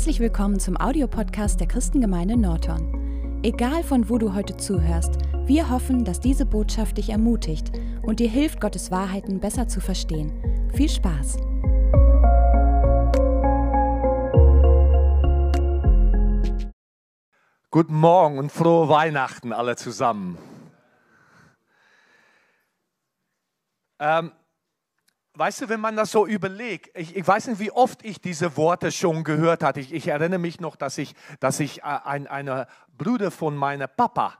Herzlich 0.00 0.20
willkommen 0.20 0.58
zum 0.58 0.78
Audiopodcast 0.78 1.60
der 1.60 1.68
Christengemeinde 1.68 2.34
Norton. 2.34 3.42
Egal 3.42 3.82
von 3.82 4.08
wo 4.08 4.16
du 4.16 4.32
heute 4.32 4.56
zuhörst, 4.56 5.12
wir 5.44 5.68
hoffen, 5.68 6.06
dass 6.06 6.20
diese 6.20 6.46
Botschaft 6.46 6.96
dich 6.96 7.10
ermutigt 7.10 7.70
und 8.00 8.18
dir 8.18 8.30
hilft, 8.30 8.62
Gottes 8.62 8.90
Wahrheiten 8.90 9.40
besser 9.40 9.68
zu 9.68 9.82
verstehen. 9.82 10.32
Viel 10.72 10.88
Spaß! 10.88 11.36
Guten 17.70 17.94
Morgen 17.94 18.38
und 18.38 18.50
frohe 18.50 18.88
Weihnachten 18.88 19.52
alle 19.52 19.76
zusammen. 19.76 20.38
Ähm, 23.98 24.32
weißt 25.34 25.62
du, 25.62 25.68
wenn 25.68 25.80
man 25.80 25.96
das 25.96 26.10
so 26.10 26.26
überlegt, 26.26 26.96
ich, 26.98 27.16
ich, 27.16 27.26
weiß 27.26 27.48
nicht, 27.48 27.60
wie 27.60 27.70
oft 27.70 28.04
ich 28.04 28.20
diese 28.20 28.56
Worte 28.56 28.92
schon 28.92 29.24
gehört 29.24 29.62
hatte. 29.62 29.80
Ich, 29.80 29.92
ich 29.92 30.08
erinnere 30.08 30.38
mich 30.38 30.60
noch, 30.60 30.76
dass 30.76 30.98
ich, 30.98 31.14
dass 31.38 31.60
ich 31.60 31.80
äh, 31.80 31.98
ein 32.04 32.26
eine 32.26 32.66
Bruder 32.96 33.30
von 33.30 33.56
meiner 33.56 33.86
Papa, 33.86 34.38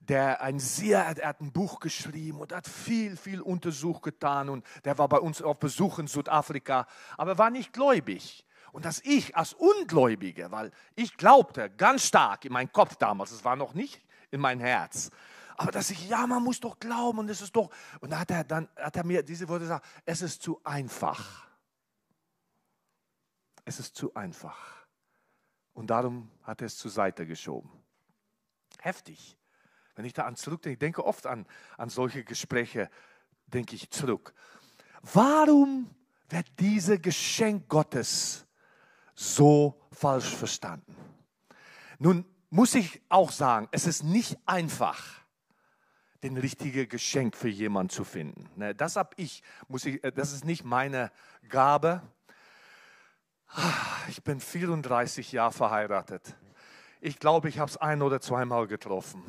der 0.00 0.40
ein 0.42 0.58
sehr, 0.58 1.00
er 1.00 1.28
hat 1.28 1.40
ein 1.40 1.52
Buch 1.52 1.80
geschrieben 1.80 2.40
und 2.40 2.52
hat 2.52 2.66
viel, 2.66 3.16
viel 3.16 3.40
Untersuch 3.40 4.02
getan 4.02 4.48
und 4.48 4.64
der 4.84 4.98
war 4.98 5.08
bei 5.08 5.18
uns 5.18 5.42
auf 5.42 5.58
Besuch 5.58 5.98
in 5.98 6.06
Südafrika, 6.06 6.86
aber 7.16 7.38
war 7.38 7.50
nicht 7.50 7.72
gläubig. 7.72 8.44
Und 8.72 8.84
dass 8.84 9.00
ich 9.00 9.34
als 9.34 9.54
Ungläubige, 9.54 10.50
weil 10.50 10.70
ich 10.94 11.16
glaubte 11.16 11.70
ganz 11.70 12.06
stark 12.06 12.44
in 12.44 12.52
meinem 12.52 12.70
Kopf 12.70 12.96
damals, 12.96 13.30
es 13.30 13.44
war 13.44 13.56
noch 13.56 13.72
nicht 13.72 14.02
in 14.30 14.40
mein 14.40 14.60
Herz, 14.60 15.10
aber 15.58 15.72
dass 15.72 15.90
ich, 15.90 16.08
ja, 16.08 16.26
man 16.26 16.42
muss 16.42 16.60
doch 16.60 16.78
glauben 16.78 17.18
und 17.18 17.28
es 17.28 17.40
ist 17.40 17.54
doch. 17.56 17.70
Und 18.00 18.10
da 18.10 18.20
hat 18.20 18.30
er 18.30 18.44
dann 18.44 18.68
hat 18.76 18.96
er 18.96 19.04
mir 19.04 19.22
diese 19.22 19.48
Worte 19.48 19.64
gesagt, 19.64 19.86
es 20.04 20.22
ist 20.22 20.42
zu 20.42 20.60
einfach. 20.64 21.46
Es 23.64 23.80
ist 23.80 23.96
zu 23.96 24.14
einfach. 24.14 24.86
Und 25.72 25.88
darum 25.88 26.30
hat 26.42 26.60
er 26.62 26.66
es 26.66 26.76
zur 26.76 26.90
Seite 26.90 27.26
geschoben. 27.26 27.70
Heftig. 28.78 29.36
Wenn 29.94 30.04
ich 30.04 30.12
da 30.12 30.24
an 30.24 30.36
zurückdenke, 30.36 30.74
ich 30.74 30.78
denke 30.78 31.04
oft 31.04 31.26
an, 31.26 31.46
an 31.76 31.88
solche 31.88 32.22
Gespräche, 32.22 32.90
denke 33.46 33.74
ich 33.74 33.90
zurück. 33.90 34.34
Warum 35.02 35.90
wird 36.28 36.46
dieses 36.60 37.00
Geschenk 37.00 37.68
Gottes 37.68 38.46
so 39.14 39.80
falsch 39.90 40.34
verstanden? 40.34 40.94
Nun 41.98 42.24
muss 42.50 42.74
ich 42.74 43.02
auch 43.08 43.32
sagen, 43.32 43.68
es 43.72 43.86
ist 43.86 44.02
nicht 44.02 44.38
einfach 44.46 45.25
den 46.22 46.36
richtigen 46.36 46.88
Geschenk 46.88 47.36
für 47.36 47.48
jemanden 47.48 47.90
zu 47.90 48.04
finden. 48.04 48.48
Ne, 48.56 48.74
das 48.74 48.96
habe 48.96 49.10
ich, 49.16 49.42
muss 49.68 49.84
ich, 49.84 50.02
äh, 50.04 50.12
das 50.12 50.32
ist 50.32 50.44
nicht 50.44 50.64
meine 50.64 51.10
Gabe. 51.48 52.02
Ich 54.08 54.22
bin 54.22 54.40
34 54.40 55.32
Jahre 55.32 55.52
verheiratet. 55.52 56.36
Ich 57.00 57.18
glaube, 57.18 57.48
ich 57.48 57.58
habe 57.58 57.70
es 57.70 57.76
ein 57.76 58.02
oder 58.02 58.20
zweimal 58.20 58.66
getroffen 58.66 59.22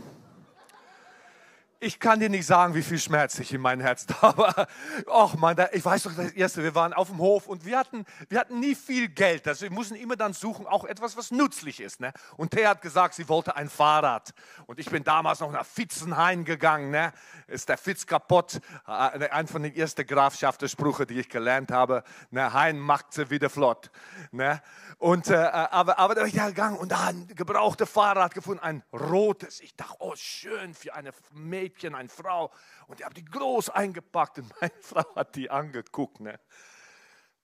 ich 1.79 1.99
kann 1.99 2.19
dir 2.19 2.29
nicht 2.29 2.45
sagen, 2.45 2.73
wie 2.73 2.81
viel 2.81 2.99
Schmerz 2.99 3.37
ich 3.39 3.53
in 3.53 3.61
mein 3.61 3.79
Herz 3.79 4.05
da 4.05 4.21
habe. 4.21 4.67
Och 5.05 5.35
man, 5.35 5.55
ich 5.71 5.83
weiß 5.83 6.03
doch 6.03 6.13
das 6.15 6.31
erste, 6.31 6.63
wir 6.63 6.75
waren 6.75 6.93
auf 6.93 7.09
dem 7.09 7.19
Hof 7.19 7.47
und 7.47 7.65
wir 7.65 7.77
hatten, 7.77 8.05
wir 8.29 8.39
hatten 8.39 8.59
nie 8.59 8.75
viel 8.75 9.09
Geld. 9.09 9.47
Also 9.47 9.63
wir 9.63 9.71
mussten 9.71 9.95
immer 9.95 10.15
dann 10.15 10.33
suchen, 10.33 10.65
auch 10.65 10.85
etwas, 10.85 11.17
was 11.17 11.31
nützlich 11.31 11.79
ist. 11.79 11.99
Ne? 11.99 12.11
Und 12.35 12.51
Thea 12.51 12.69
hat 12.69 12.81
gesagt, 12.81 13.13
sie 13.13 13.27
wollte 13.29 13.55
ein 13.55 13.69
Fahrrad. 13.69 14.33
Und 14.65 14.79
ich 14.79 14.89
bin 14.89 15.03
damals 15.03 15.39
noch 15.39 15.51
nach 15.51 15.65
Fitzenhain 15.65 16.45
gegangen. 16.45 16.91
Ne? 16.91 17.11
Ist 17.47 17.69
der 17.69 17.77
Fitz 17.77 18.05
kaputt? 18.05 18.59
Äh, 18.87 19.29
ein 19.29 19.47
von 19.47 19.63
den 19.63 19.75
ersten 19.75 20.05
Grafschaftersprüchen, 20.05 21.07
die 21.07 21.19
ich 21.19 21.29
gelernt 21.29 21.71
habe. 21.71 22.03
Ne? 22.31 22.53
Hein 22.53 22.79
macht 22.79 23.13
sie 23.13 23.29
wieder 23.29 23.49
flott. 23.49 23.91
Ne? 24.31 24.61
Und, 24.97 25.29
äh, 25.29 25.35
aber, 25.35 25.99
aber 25.99 26.15
da 26.15 26.21
bin 26.21 26.29
ich 26.29 26.35
da 26.35 26.47
gegangen 26.47 26.77
und 26.77 26.91
da 26.91 27.07
ein 27.07 27.27
gebrauchtes 27.27 27.89
Fahrrad 27.89 28.33
gefunden, 28.33 28.63
ein 28.63 28.83
rotes. 28.91 29.59
Ich 29.61 29.75
dachte, 29.75 29.95
oh 29.99 30.13
schön 30.15 30.73
für 30.73 30.95
eine 30.95 31.11
Mädchen, 31.33 31.66
eine 31.95 32.09
Frau. 32.09 32.51
Und 32.87 32.99
ich 32.99 33.05
habe 33.05 33.15
die 33.15 33.25
groß 33.25 33.69
eingepackt 33.69 34.39
und 34.39 34.51
meine 34.61 34.73
Frau 34.81 35.15
hat 35.15 35.35
die 35.35 35.49
angeguckt. 35.49 36.19
Ne? 36.19 36.39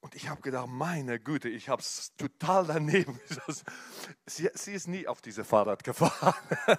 Und 0.02 0.16
ich 0.16 0.28
habe 0.28 0.42
gedacht, 0.42 0.68
meine 0.68 1.20
Güte, 1.20 1.48
ich 1.48 1.70
habe 1.70 1.82
es 1.82 2.14
total 2.18 2.66
daneben. 2.66 3.20
Sie, 4.26 4.50
sie 4.54 4.74
ist 4.74 4.88
nie 4.88 5.08
auf 5.08 5.22
dieses 5.22 5.48
Fahrrad 5.48 5.84
gefahren. 5.84 6.34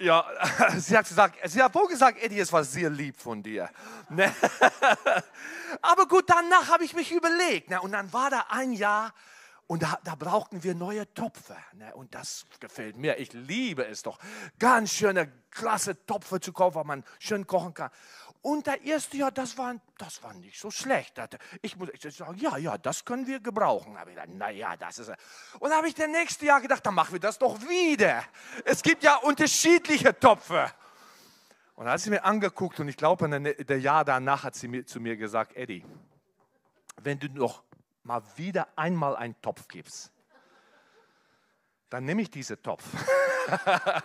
Ja, 0.00 0.24
sie 0.76 0.96
hat 0.96 1.08
gesagt, 1.08 1.38
sie 1.50 1.60
hat 1.60 1.74
wohl 1.74 1.88
gesagt, 1.88 2.22
Eddie, 2.22 2.38
es 2.38 2.52
war 2.52 2.62
sehr 2.62 2.88
lieb 2.88 3.20
von 3.20 3.42
dir. 3.42 3.68
Ne? 4.08 4.32
Aber 5.82 6.06
gut, 6.06 6.22
danach 6.28 6.68
habe 6.68 6.84
ich 6.84 6.94
mich 6.94 7.10
überlegt. 7.10 7.68
Ne? 7.68 7.80
Und 7.80 7.90
dann 7.90 8.12
war 8.12 8.30
da 8.30 8.46
ein 8.48 8.70
Jahr, 8.70 9.12
und 9.68 9.82
da, 9.82 9.98
da 10.02 10.14
brauchten 10.14 10.64
wir 10.64 10.74
neue 10.74 11.12
Topfe. 11.12 11.54
Ne? 11.74 11.94
Und 11.94 12.14
das 12.14 12.46
gefällt 12.58 12.96
mir. 12.96 13.18
Ich 13.18 13.34
liebe 13.34 13.86
es 13.86 14.02
doch. 14.02 14.18
Ganz 14.58 14.94
schöne, 14.94 15.30
klasse 15.50 16.06
Topfe 16.06 16.40
zu 16.40 16.54
kaufen, 16.54 16.76
wo 16.76 16.84
man 16.84 17.04
schön 17.18 17.46
kochen 17.46 17.74
kann. 17.74 17.90
Und 18.40 18.66
der 18.66 18.82
erste 18.82 19.18
Jahr, 19.18 19.30
das 19.30 19.58
war, 19.58 19.74
das 19.98 20.22
war 20.22 20.32
nicht 20.32 20.58
so 20.58 20.70
schlecht. 20.70 21.20
Ich 21.60 21.76
muss 21.76 21.90
ich 21.90 22.16
sagen, 22.16 22.38
ja, 22.38 22.56
ja, 22.56 22.78
das 22.78 23.04
können 23.04 23.26
wir 23.26 23.40
gebrauchen. 23.40 23.94
Aber 23.98 24.08
ich 24.08 24.16
gedacht, 24.16 24.34
naja, 24.34 24.74
das 24.78 25.00
ist. 25.00 25.12
Und 25.58 25.70
habe 25.70 25.86
ich 25.86 25.94
das 25.94 26.08
nächste 26.08 26.46
Jahr 26.46 26.62
gedacht, 26.62 26.86
dann 26.86 26.94
machen 26.94 27.12
wir 27.12 27.20
das 27.20 27.38
doch 27.38 27.60
wieder. 27.60 28.24
Es 28.64 28.82
gibt 28.82 29.02
ja 29.02 29.16
unterschiedliche 29.16 30.18
Topfe. 30.18 30.72
Und 31.74 31.84
dann 31.84 31.92
hat 31.92 32.00
sie 32.00 32.08
mir 32.08 32.24
angeguckt 32.24 32.80
und 32.80 32.88
ich 32.88 32.96
glaube, 32.96 33.28
der 33.28 33.80
Jahr 33.80 34.04
danach 34.06 34.44
hat 34.44 34.54
sie 34.54 34.66
mir, 34.66 34.86
zu 34.86 34.98
mir 34.98 35.18
gesagt, 35.18 35.54
Eddie, 35.54 35.84
wenn 36.96 37.18
du 37.18 37.28
noch 37.28 37.62
mal 38.08 38.22
wieder 38.36 38.66
einmal 38.74 39.14
einen 39.16 39.38
Topf 39.42 39.68
gibst, 39.68 40.10
dann 41.90 42.06
nehme 42.06 42.22
ich 42.22 42.30
diesen 42.30 42.60
Topf. 42.62 42.82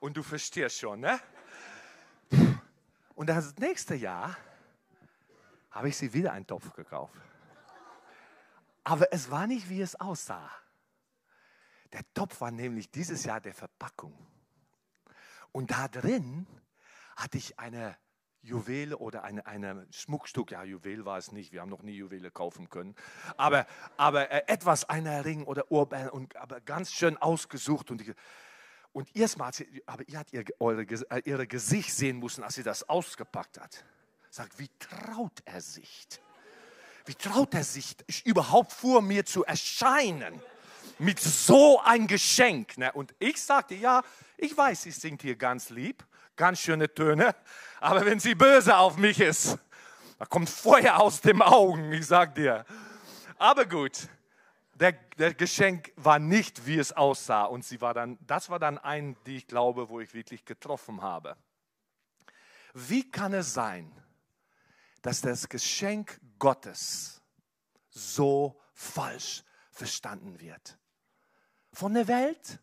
und 0.00 0.16
du 0.16 0.22
verstehst 0.22 0.78
schon, 0.78 1.00
ne? 1.00 1.20
Und 3.16 3.26
das 3.28 3.56
nächste 3.56 3.96
Jahr 3.96 4.36
habe 5.72 5.88
ich 5.88 5.96
sie 5.96 6.12
wieder 6.12 6.32
einen 6.32 6.46
Topf 6.46 6.72
gekauft. 6.74 7.14
Aber 8.84 9.12
es 9.12 9.32
war 9.32 9.48
nicht, 9.48 9.68
wie 9.68 9.80
es 9.80 9.98
aussah. 9.98 10.48
Der 11.92 12.02
Topf 12.14 12.40
war 12.40 12.52
nämlich 12.52 12.88
dieses 12.88 13.24
Jahr 13.24 13.40
der 13.40 13.54
Verpackung. 13.54 14.14
Und 15.50 15.72
da 15.72 15.88
drin 15.88 16.46
hatte 17.16 17.36
ich 17.36 17.58
eine 17.58 17.96
Juwele 18.44 18.98
oder 18.98 19.24
ein 19.24 19.40
eine 19.40 19.86
Schmuckstück, 19.90 20.50
ja, 20.52 20.62
Juwel 20.62 21.04
war 21.04 21.18
es 21.18 21.32
nicht, 21.32 21.52
wir 21.52 21.62
haben 21.62 21.70
noch 21.70 21.82
nie 21.82 21.96
Juwele 21.96 22.30
kaufen 22.30 22.68
können, 22.68 22.94
aber, 23.36 23.66
aber 23.96 24.30
äh, 24.30 24.42
etwas, 24.46 24.88
einer 24.88 25.24
Ring 25.24 25.44
oder 25.44 25.70
Uhrbein, 25.70 26.10
und, 26.10 26.36
aber 26.36 26.60
ganz 26.60 26.92
schön 26.92 27.16
ausgesucht. 27.16 27.90
Und, 27.90 28.04
und 28.92 29.16
erstmal, 29.16 29.50
aber 29.86 30.08
ihr 30.08 30.18
habt 30.18 30.32
ihr, 30.32 30.44
eure, 30.60 30.82
äh, 30.82 31.22
ihre 31.24 31.46
Gesicht 31.46 31.94
sehen 31.94 32.18
müssen, 32.18 32.44
als 32.44 32.54
sie 32.56 32.62
das 32.62 32.88
ausgepackt 32.88 33.58
hat. 33.58 33.84
Sagt, 34.30 34.58
wie 34.58 34.68
traut 34.78 35.42
er 35.44 35.60
sich? 35.60 36.06
Wie 37.06 37.14
traut 37.14 37.54
er 37.54 37.64
sich 37.64 37.96
überhaupt 38.24 38.72
vor 38.72 39.00
mir 39.00 39.24
zu 39.24 39.44
erscheinen? 39.44 40.40
Mit 40.98 41.18
so 41.18 41.80
ein 41.80 42.06
Geschenk. 42.06 42.78
Ne? 42.78 42.92
Und 42.92 43.14
ich 43.18 43.40
sagte, 43.42 43.74
ja, 43.74 44.02
ich 44.36 44.56
weiß, 44.56 44.82
sie 44.82 44.90
singt 44.90 45.22
hier 45.22 45.36
ganz 45.36 45.70
lieb 45.70 46.04
ganz 46.36 46.60
schöne 46.60 46.92
Töne. 46.92 47.34
Aber 47.80 48.04
wenn 48.04 48.20
sie 48.20 48.34
böse 48.34 48.76
auf 48.76 48.96
mich 48.96 49.20
ist, 49.20 49.58
da 50.18 50.24
kommt 50.24 50.48
Feuer 50.48 51.00
aus 51.00 51.20
den 51.20 51.42
Augen, 51.42 51.92
ich 51.92 52.06
sag 52.06 52.34
dir. 52.34 52.64
Aber 53.36 53.66
gut, 53.66 54.08
der, 54.74 54.92
der, 55.18 55.34
Geschenk 55.34 55.92
war 55.96 56.18
nicht, 56.18 56.66
wie 56.66 56.78
es 56.78 56.92
aussah. 56.92 57.44
Und 57.44 57.64
sie 57.64 57.80
war 57.80 57.94
dann, 57.94 58.18
das 58.26 58.48
war 58.48 58.58
dann 58.58 58.78
ein, 58.78 59.16
die 59.26 59.36
ich 59.36 59.46
glaube, 59.46 59.88
wo 59.88 60.00
ich 60.00 60.14
wirklich 60.14 60.44
getroffen 60.44 61.02
habe. 61.02 61.36
Wie 62.72 63.08
kann 63.08 63.32
es 63.34 63.54
sein, 63.54 63.92
dass 65.02 65.20
das 65.20 65.48
Geschenk 65.48 66.20
Gottes 66.38 67.22
so 67.90 68.60
falsch 68.72 69.44
verstanden 69.70 70.40
wird? 70.40 70.78
Von 71.72 71.94
der 71.94 72.08
Welt, 72.08 72.58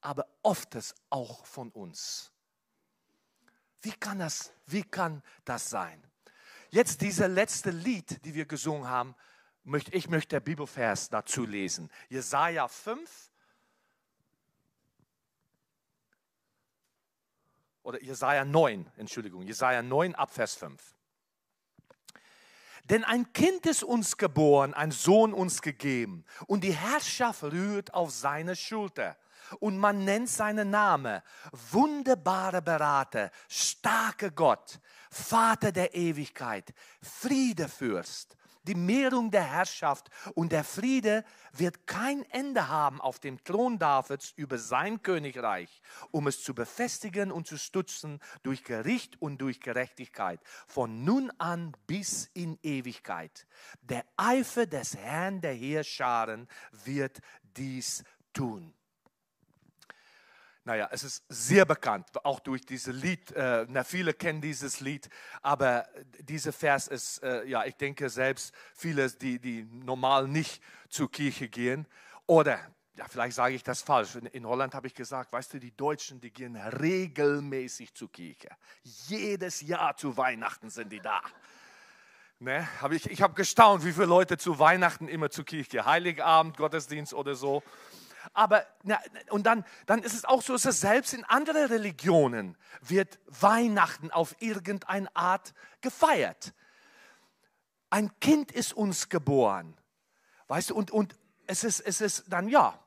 aber 0.00 0.26
oft 0.42 0.76
auch 1.10 1.44
von 1.46 1.70
uns. 1.70 2.32
Wie 3.82 3.92
kann 3.92 4.18
das, 4.18 4.52
wie 4.66 4.82
kann 4.82 5.22
das 5.44 5.70
sein? 5.70 6.02
Jetzt 6.70 7.00
dieser 7.00 7.28
letzte 7.28 7.70
Lied, 7.70 8.24
die 8.24 8.34
wir 8.34 8.44
gesungen 8.44 8.88
haben, 8.88 9.14
möchte, 9.64 9.92
ich 9.92 10.08
möchte 10.08 10.28
der 10.30 10.40
Bibelvers 10.40 11.08
dazu 11.08 11.44
lesen. 11.44 11.90
Jesaja 12.08 12.68
5 12.68 13.30
oder 17.82 18.02
Jesaja 18.02 18.44
9, 18.44 18.90
Entschuldigung, 18.96 19.42
Jesaja 19.42 19.82
9 19.82 20.14
ab 20.14 20.32
Vers 20.32 20.54
5. 20.54 20.94
Denn 22.84 23.04
ein 23.04 23.32
Kind 23.32 23.66
ist 23.66 23.84
uns 23.84 24.16
geboren, 24.16 24.74
ein 24.74 24.90
Sohn 24.90 25.32
uns 25.32 25.62
gegeben, 25.62 26.24
und 26.46 26.64
die 26.64 26.74
Herrschaft 26.74 27.42
rührt 27.44 27.94
auf 27.94 28.10
seine 28.10 28.56
Schulter 28.56 29.16
und 29.58 29.78
man 29.78 30.04
nennt 30.04 30.28
seinen 30.28 30.70
Namen 30.70 31.20
wunderbare 31.72 32.62
Berater, 32.62 33.30
starke 33.48 34.30
Gott, 34.32 34.80
Vater 35.10 35.72
der 35.72 35.94
Ewigkeit, 35.94 36.72
Friedefürst. 37.02 38.36
die 38.64 38.74
Mehrung 38.74 39.30
der 39.30 39.44
Herrschaft 39.44 40.10
und 40.34 40.52
der 40.52 40.64
Friede 40.64 41.24
wird 41.52 41.86
kein 41.86 42.22
Ende 42.30 42.68
haben 42.68 43.00
auf 43.00 43.18
dem 43.18 43.42
Thron 43.42 43.78
Davids 43.78 44.32
über 44.36 44.58
sein 44.58 45.02
Königreich, 45.02 45.82
um 46.10 46.26
es 46.26 46.42
zu 46.42 46.54
befestigen 46.54 47.32
und 47.32 47.46
zu 47.46 47.58
stützen 47.58 48.20
durch 48.42 48.64
Gericht 48.64 49.20
und 49.20 49.38
durch 49.38 49.60
Gerechtigkeit, 49.60 50.40
von 50.66 51.04
nun 51.04 51.32
an 51.38 51.76
bis 51.86 52.30
in 52.34 52.58
Ewigkeit. 52.62 53.46
Der 53.80 54.04
Eifer 54.16 54.66
des 54.66 54.96
Herrn 54.96 55.40
der 55.40 55.54
Heerscharen 55.54 56.46
wird 56.84 57.20
dies 57.56 58.04
tun. 58.32 58.74
Naja, 60.64 60.88
es 60.92 61.04
ist 61.04 61.24
sehr 61.28 61.64
bekannt, 61.64 62.06
auch 62.24 62.38
durch 62.38 62.66
dieses 62.66 62.94
Lied. 62.94 63.32
Äh, 63.32 63.66
na, 63.68 63.82
viele 63.82 64.12
kennen 64.12 64.42
dieses 64.42 64.80
Lied, 64.80 65.08
aber 65.40 65.88
dieser 66.18 66.52
Vers 66.52 66.86
ist, 66.86 67.22
äh, 67.22 67.44
ja, 67.46 67.64
ich 67.64 67.76
denke 67.76 68.10
selbst 68.10 68.54
viele, 68.74 69.10
die, 69.10 69.38
die 69.38 69.64
normal 69.64 70.28
nicht 70.28 70.62
zur 70.90 71.10
Kirche 71.10 71.48
gehen. 71.48 71.86
Oder, 72.26 72.58
ja, 72.94 73.06
vielleicht 73.08 73.36
sage 73.36 73.54
ich 73.54 73.62
das 73.62 73.80
falsch. 73.80 74.16
In, 74.16 74.26
in 74.26 74.46
Holland 74.46 74.74
habe 74.74 74.86
ich 74.86 74.94
gesagt, 74.94 75.32
weißt 75.32 75.54
du, 75.54 75.58
die 75.58 75.74
Deutschen, 75.74 76.20
die 76.20 76.30
gehen 76.30 76.56
regelmäßig 76.56 77.94
zur 77.94 78.12
Kirche. 78.12 78.50
Jedes 78.82 79.62
Jahr 79.62 79.96
zu 79.96 80.18
Weihnachten 80.18 80.68
sind 80.68 80.92
die 80.92 81.00
da. 81.00 81.22
Ne, 82.42 82.66
hab 82.80 82.92
ich 82.92 83.10
ich 83.10 83.20
habe 83.20 83.34
gestaunt, 83.34 83.84
wie 83.84 83.92
viele 83.92 84.06
Leute 84.06 84.38
zu 84.38 84.58
Weihnachten 84.58 85.08
immer 85.08 85.30
zur 85.30 85.44
Kirche, 85.44 85.84
Heiligabend, 85.84 86.56
Gottesdienst 86.56 87.12
oder 87.12 87.34
so. 87.34 87.62
Aber 88.32 88.64
na, 88.84 89.00
und 89.30 89.44
dann, 89.44 89.64
dann 89.86 90.02
ist 90.02 90.14
es 90.14 90.24
auch 90.24 90.42
so, 90.42 90.56
dass 90.56 90.80
selbst 90.80 91.14
in 91.14 91.24
anderen 91.24 91.66
Religionen 91.66 92.56
wird 92.80 93.18
Weihnachten 93.26 94.10
auf 94.10 94.36
irgendeine 94.38 95.14
Art 95.16 95.52
gefeiert. 95.80 96.54
Ein 97.90 98.10
Kind 98.20 98.52
ist 98.52 98.72
uns 98.72 99.08
geboren, 99.08 99.76
weißt 100.46 100.70
du, 100.70 100.76
und, 100.76 100.92
und 100.92 101.16
es, 101.46 101.64
ist, 101.64 101.80
es 101.80 102.00
ist 102.00 102.24
dann 102.28 102.48
ja. 102.48 102.78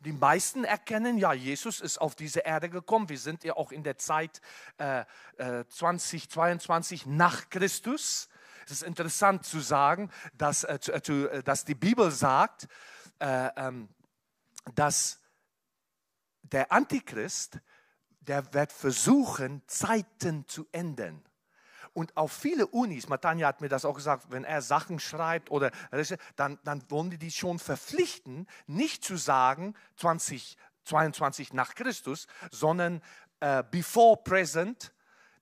Die 0.00 0.12
meisten 0.12 0.64
erkennen, 0.64 1.16
ja, 1.16 1.32
Jesus 1.32 1.80
ist 1.80 1.98
auf 1.98 2.16
diese 2.16 2.40
Erde 2.40 2.68
gekommen. 2.68 3.08
Wir 3.08 3.18
sind 3.18 3.44
ja 3.44 3.54
auch 3.54 3.70
in 3.70 3.84
der 3.84 3.98
Zeit 3.98 4.40
äh, 4.78 5.04
äh, 5.36 5.64
2022 5.68 7.06
nach 7.06 7.50
Christus. 7.50 8.28
Es 8.66 8.72
ist 8.72 8.82
interessant 8.82 9.44
zu 9.44 9.60
sagen, 9.60 10.10
dass, 10.34 10.64
äh, 10.64 10.74
äh, 10.74 11.42
dass 11.44 11.64
die 11.64 11.76
Bibel 11.76 12.10
sagt, 12.10 12.66
äh, 13.20 13.48
ähm, 13.56 13.88
dass 14.74 15.20
der 16.42 16.72
Antichrist, 16.72 17.60
der 18.20 18.52
wird 18.54 18.72
versuchen, 18.72 19.62
Zeiten 19.66 20.46
zu 20.46 20.66
ändern. 20.72 21.22
Und 21.94 22.16
auf 22.16 22.32
viele 22.32 22.66
Unis, 22.66 23.08
Matanja 23.08 23.46
hat 23.48 23.60
mir 23.60 23.68
das 23.68 23.84
auch 23.84 23.94
gesagt, 23.94 24.26
wenn 24.30 24.44
er 24.44 24.62
Sachen 24.62 24.98
schreibt 24.98 25.50
oder 25.50 25.70
dann, 26.36 26.58
dann 26.64 26.90
wollen 26.90 27.10
die 27.10 27.18
die 27.18 27.30
schon 27.30 27.58
verpflichten, 27.58 28.46
nicht 28.66 29.04
zu 29.04 29.16
sagen 29.16 29.74
2022 29.96 31.52
nach 31.52 31.74
Christus, 31.74 32.26
sondern 32.50 33.02
äh, 33.40 33.62
before 33.70 34.16
present, 34.22 34.92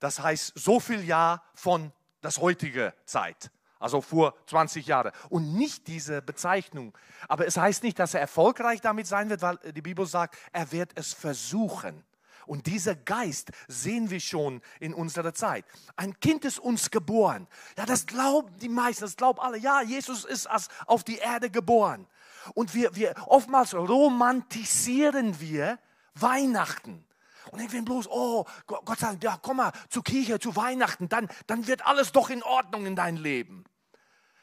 das 0.00 0.20
heißt 0.20 0.52
so 0.56 0.81
viel 0.81 1.05
Jahr 1.05 1.44
von 1.55 1.93
das 2.20 2.38
heutige 2.38 2.94
Zeit 3.05 3.50
also 3.81 4.00
vor 4.00 4.35
20 4.47 4.87
Jahren. 4.87 5.11
Und 5.29 5.55
nicht 5.55 5.88
diese 5.88 6.23
Bezeichnung. 6.23 6.97
Aber 7.27 7.47
es 7.47 7.56
heißt 7.56 7.82
nicht, 7.82 7.99
dass 7.99 8.15
er 8.15 8.21
erfolgreich 8.21 8.81
damit 8.81 9.09
sein 9.09 9.29
wird, 9.31 9.43
weil 9.43 9.56
die 9.56 9.82
Bibel 9.82 10.06
sagt, 10.06 10.37
er 10.53 10.71
wird 10.71 10.93
es 10.94 11.12
versuchen. 11.12 12.05
Und 12.47 12.67
dieser 12.67 12.94
Geist 12.94 13.50
sehen 13.69 14.11
wir 14.11 14.21
schon 14.21 14.61
in 14.81 14.94
unserer 14.94 15.35
Zeit. 15.35 15.65
Ein 15.97 16.19
Kind 16.21 16.44
ist 16.44 16.59
uns 16.59 16.91
geboren. 16.91 17.47
Ja, 17.77 17.87
das 17.87 18.06
glauben 18.06 18.56
die 18.59 18.69
meisten, 18.69 19.03
das 19.03 19.17
glauben 19.17 19.41
alle. 19.41 19.59
Ja, 19.59 19.82
Jesus 19.82 20.25
ist 20.25 20.49
auf 20.87 21.05
die 21.05 21.19
Erde 21.19 21.50
geboren. 21.50 22.06
Und 22.55 22.75
wir, 22.75 22.94
wir 22.97 23.15
oftmals 23.27 23.75
romantisieren 23.75 25.38
wir 25.41 25.79
Weihnachten. 26.15 27.05
Und 27.50 27.58
denken 27.58 27.73
wir 27.73 27.85
bloß, 27.85 28.08
oh, 28.08 28.44
Gott 28.67 29.00
sei 29.00 29.08
Dank, 29.08 29.25
ja, 29.25 29.38
komm 29.41 29.56
mal 29.56 29.73
zur 29.88 30.05
Kirche, 30.05 30.38
zu 30.38 30.55
Weihnachten, 30.55 31.08
dann, 31.08 31.29
dann 31.47 31.67
wird 31.67 31.85
alles 31.85 32.12
doch 32.12 32.31
in 32.31 32.43
Ordnung 32.43 32.87
in 32.87 32.94
dein 32.94 33.17
Leben. 33.17 33.64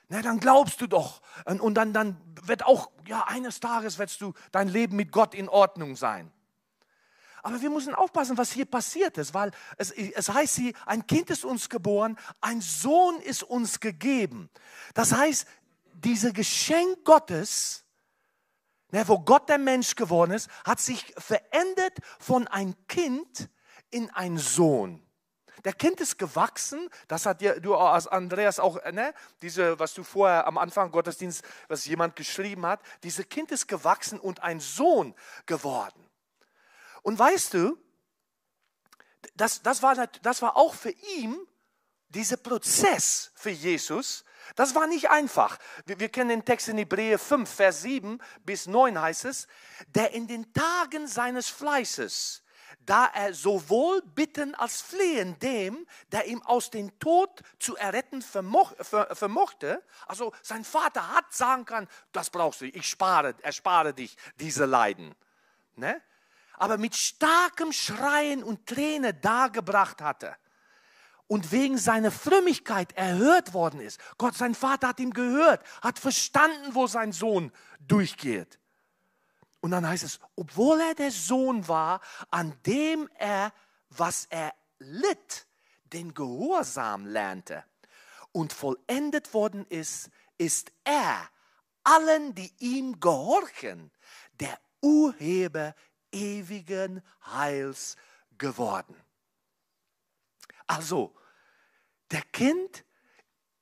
Na, 0.10 0.22
dann 0.22 0.40
glaubst 0.40 0.82
du 0.82 0.88
doch. 0.88 1.22
Und 1.46 1.76
dann, 1.76 1.94
dann 1.94 2.18
wird 2.44 2.66
auch, 2.66 2.92
ja, 3.08 3.26
eines 3.28 3.60
Tages 3.60 3.98
wirst 3.98 4.22
du 4.22 4.34
dein 4.52 4.68
Leben 4.68 4.96
mit 4.96 5.12
Gott 5.12 5.34
in 5.34 5.48
Ordnung 5.48 5.96
sein. 5.96 6.32
Aber 7.44 7.62
wir 7.62 7.70
müssen 7.70 7.96
aufpassen, 7.96 8.38
was 8.38 8.52
hier 8.52 8.66
passiert 8.66 9.18
ist, 9.18 9.34
weil 9.34 9.52
es, 9.78 9.92
es 9.92 10.28
heißt 10.28 10.56
hier, 10.58 10.74
ein 10.86 11.08
Kind 11.08 11.30
ist 11.30 11.46
uns 11.46 11.70
geboren, 11.70 12.18
ein 12.42 12.60
Sohn 12.60 13.22
ist 13.22 13.44
uns 13.44 13.80
gegeben. 13.80 14.50
Das 14.94 15.14
heißt, 15.14 15.48
dieses 15.94 16.34
Geschenk 16.34 17.06
Gottes, 17.06 17.86
ne, 18.92 19.08
wo 19.08 19.20
Gott 19.20 19.50
der 19.50 19.58
Mensch 19.58 19.96
geworden 19.96 20.32
ist, 20.32 20.50
hat 20.66 20.80
sich 20.80 21.14
verändert 21.18 21.98
von 22.20 22.48
ein 22.48 22.76
Kind 22.88 23.50
in 23.90 24.10
ein 24.12 24.38
Sohn. 24.38 25.04
Der 25.64 25.74
Kind 25.74 26.00
ist 26.00 26.20
gewachsen, 26.20 26.90
das 27.08 27.26
hat 27.26 27.42
dir, 27.42 27.60
du 27.60 27.76
als 27.76 28.08
Andreas 28.08 28.60
auch, 28.60 28.84
ne, 28.92 29.14
diese, 29.42 29.80
was 29.80 29.94
du 29.94 30.04
vorher 30.04 30.46
am 30.48 30.58
Anfang 30.58 30.92
Gottesdienst, 30.92 31.44
was 31.68 31.86
jemand 31.86 32.16
geschrieben 32.16 32.66
hat, 32.66 32.80
dieses 33.04 33.28
Kind 33.28 33.52
ist 33.52 33.68
gewachsen 33.68 34.20
und 34.20 34.44
ein 34.44 34.60
Sohn 34.60 35.16
geworden. 35.46 36.08
Und 37.02 37.18
weißt 37.18 37.56
du, 37.56 37.78
das, 39.36 39.62
das, 39.62 39.82
war, 39.82 39.96
das 40.22 40.42
war 40.42 40.56
auch 40.58 40.74
für 40.74 40.92
ihn, 41.18 41.38
dieser 42.10 42.38
Prozess 42.38 43.32
für 43.36 43.50
Jesus, 43.50 44.24
das 44.56 44.76
war 44.76 44.88
nicht 44.88 45.10
einfach. 45.10 45.58
Wir, 45.86 46.00
wir, 46.00 46.10
kennen 46.10 46.30
den 46.30 46.46
Text 46.46 46.68
in 46.68 46.78
Hebräer 46.78 47.20
5, 47.20 47.50
Vers 47.50 47.82
7 47.82 48.20
bis 48.44 48.68
9 48.68 49.00
heißt 49.00 49.26
es, 49.26 49.48
der 49.96 50.14
in 50.14 50.28
den 50.28 50.54
Tagen 50.54 51.08
seines 51.08 51.50
Fleißes 51.50 52.44
da 52.88 53.08
er 53.14 53.34
sowohl 53.34 54.02
bitten 54.02 54.56
als 54.56 54.82
flehen 54.82 55.38
dem, 55.40 55.86
der 56.12 56.26
ihm 56.26 56.42
aus 56.44 56.72
dem 56.72 56.98
Tod 57.00 57.42
zu 57.60 57.76
erretten 57.76 58.22
vermoch, 58.22 58.74
ver, 58.80 59.14
vermochte. 59.14 59.84
Also 60.08 60.34
sein 60.42 60.64
Vater 60.64 61.14
hat 61.14 61.34
sagen 61.34 61.66
können, 61.66 61.88
das 62.14 62.30
brauchst 62.30 62.62
du, 62.62 62.66
ich 62.66 62.88
spare, 62.88 63.36
erspare 63.42 63.94
dich 63.94 64.16
diese 64.40 64.66
Leiden. 64.66 65.14
Ne? 65.76 66.02
Aber 66.54 66.78
mit 66.78 66.96
starkem 66.96 67.74
Schreien 67.74 68.42
und 68.42 68.66
Tränen 68.66 69.20
dargebracht 69.22 70.02
hatte 70.02 70.36
und 71.28 71.52
wegen 71.52 71.78
seiner 71.78 72.12
Frömmigkeit 72.12 72.94
erhört 72.94 73.54
worden 73.54 73.82
ist. 73.82 74.00
Gott, 74.18 74.36
sein 74.36 74.56
Vater 74.56 74.90
hat 74.90 75.00
ihm 75.00 75.14
gehört, 75.14 75.64
hat 75.82 76.00
verstanden, 76.00 76.74
wo 76.74 76.88
sein 76.88 77.12
Sohn 77.12 77.52
durchgeht. 77.80 78.60
Und 79.60 79.72
dann 79.72 79.88
heißt 79.88 80.04
es, 80.04 80.20
obwohl 80.36 80.80
er 80.80 80.96
der 80.96 81.12
Sohn 81.12 81.68
war, 81.68 82.02
an 82.30 82.54
dem 82.66 83.10
er, 83.18 83.52
was 83.90 84.26
er 84.30 84.54
litt, 84.80 85.48
den 85.94 86.14
Gehorsam 86.14 87.06
lernte 87.06 87.64
und 88.32 88.54
vollendet 88.54 89.34
worden 89.34 89.66
ist, 89.70 90.10
ist 90.38 90.72
er 90.84 91.30
allen, 91.84 92.36
die 92.36 92.54
ihm 92.60 93.00
gehorchen, 93.00 93.92
der 94.40 94.60
Urheber 94.82 95.74
ewigen 96.12 97.02
Heils 97.26 97.96
geworden. 98.38 98.96
Also, 100.68 101.16
der 102.12 102.22
Kind 102.22 102.86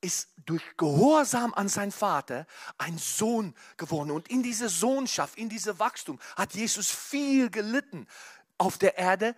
ist 0.01 0.29
durch 0.45 0.63
Gehorsam 0.77 1.53
an 1.53 1.67
seinen 1.67 1.91
Vater 1.91 2.45
ein 2.77 2.97
Sohn 2.97 3.55
geworden. 3.77 4.12
Und 4.12 4.27
in 4.29 4.43
diese 4.43 4.69
Sohnschaft, 4.69 5.38
in 5.38 5.50
diese 5.50 5.79
Wachstum 5.79 6.19
hat 6.35 6.53
Jesus 6.53 6.91
viel 6.91 7.50
gelitten 7.50 8.07
auf 8.57 8.77
der 8.77 8.97
Erde. 8.97 9.35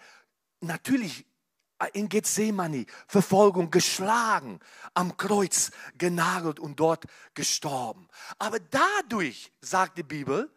Natürlich 0.59 1.25
in 1.93 2.09
Gethsemane, 2.09 2.85
Verfolgung, 3.07 3.71
geschlagen, 3.71 4.59
am 4.93 5.15
Kreuz 5.15 5.71
genagelt 5.97 6.59
und 6.59 6.79
dort 6.79 7.05
gestorben. 7.33 8.07
Aber 8.39 8.59
dadurch, 8.59 9.53
sagt 9.61 9.97
die 9.97 10.03
Bibel, 10.03 10.53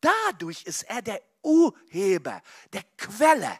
dadurch 0.00 0.62
ist 0.64 0.84
er 0.84 1.02
der 1.02 1.20
Urheber, 1.42 2.40
der 2.72 2.84
Quelle 2.96 3.58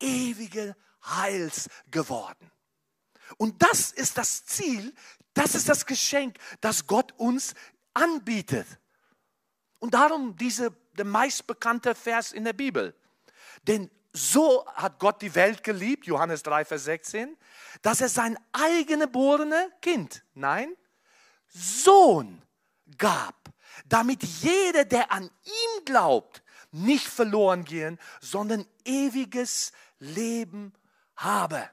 ewigen 0.00 0.74
Heils 1.06 1.68
geworden. 1.90 2.50
Und 3.38 3.62
das 3.62 3.90
ist 3.90 4.18
das 4.18 4.44
Ziel, 4.44 4.94
das 5.34 5.54
ist 5.54 5.68
das 5.68 5.86
Geschenk, 5.86 6.38
das 6.60 6.86
Gott 6.86 7.12
uns 7.16 7.54
anbietet. 7.94 8.66
Und 9.78 9.94
darum 9.94 10.36
diese, 10.36 10.72
der 10.96 11.04
meistbekannte 11.04 11.94
Vers 11.94 12.32
in 12.32 12.44
der 12.44 12.52
Bibel. 12.52 12.94
Denn 13.66 13.90
so 14.12 14.66
hat 14.68 14.98
Gott 14.98 15.20
die 15.20 15.34
Welt 15.34 15.62
geliebt, 15.62 16.06
Johannes 16.06 16.42
3, 16.42 16.64
Vers 16.64 16.84
16, 16.84 17.36
dass 17.82 18.00
er 18.00 18.08
sein 18.08 18.38
eigengeborene 18.52 19.70
Kind, 19.82 20.24
nein, 20.34 20.74
Sohn 21.48 22.42
gab, 22.96 23.34
damit 23.86 24.22
jeder, 24.22 24.84
der 24.84 25.12
an 25.12 25.24
ihm 25.44 25.84
glaubt, 25.84 26.42
nicht 26.72 27.06
verloren 27.06 27.64
gehen, 27.64 27.98
sondern 28.20 28.66
ewiges 28.84 29.72
Leben 29.98 30.72
habe. 31.16 31.70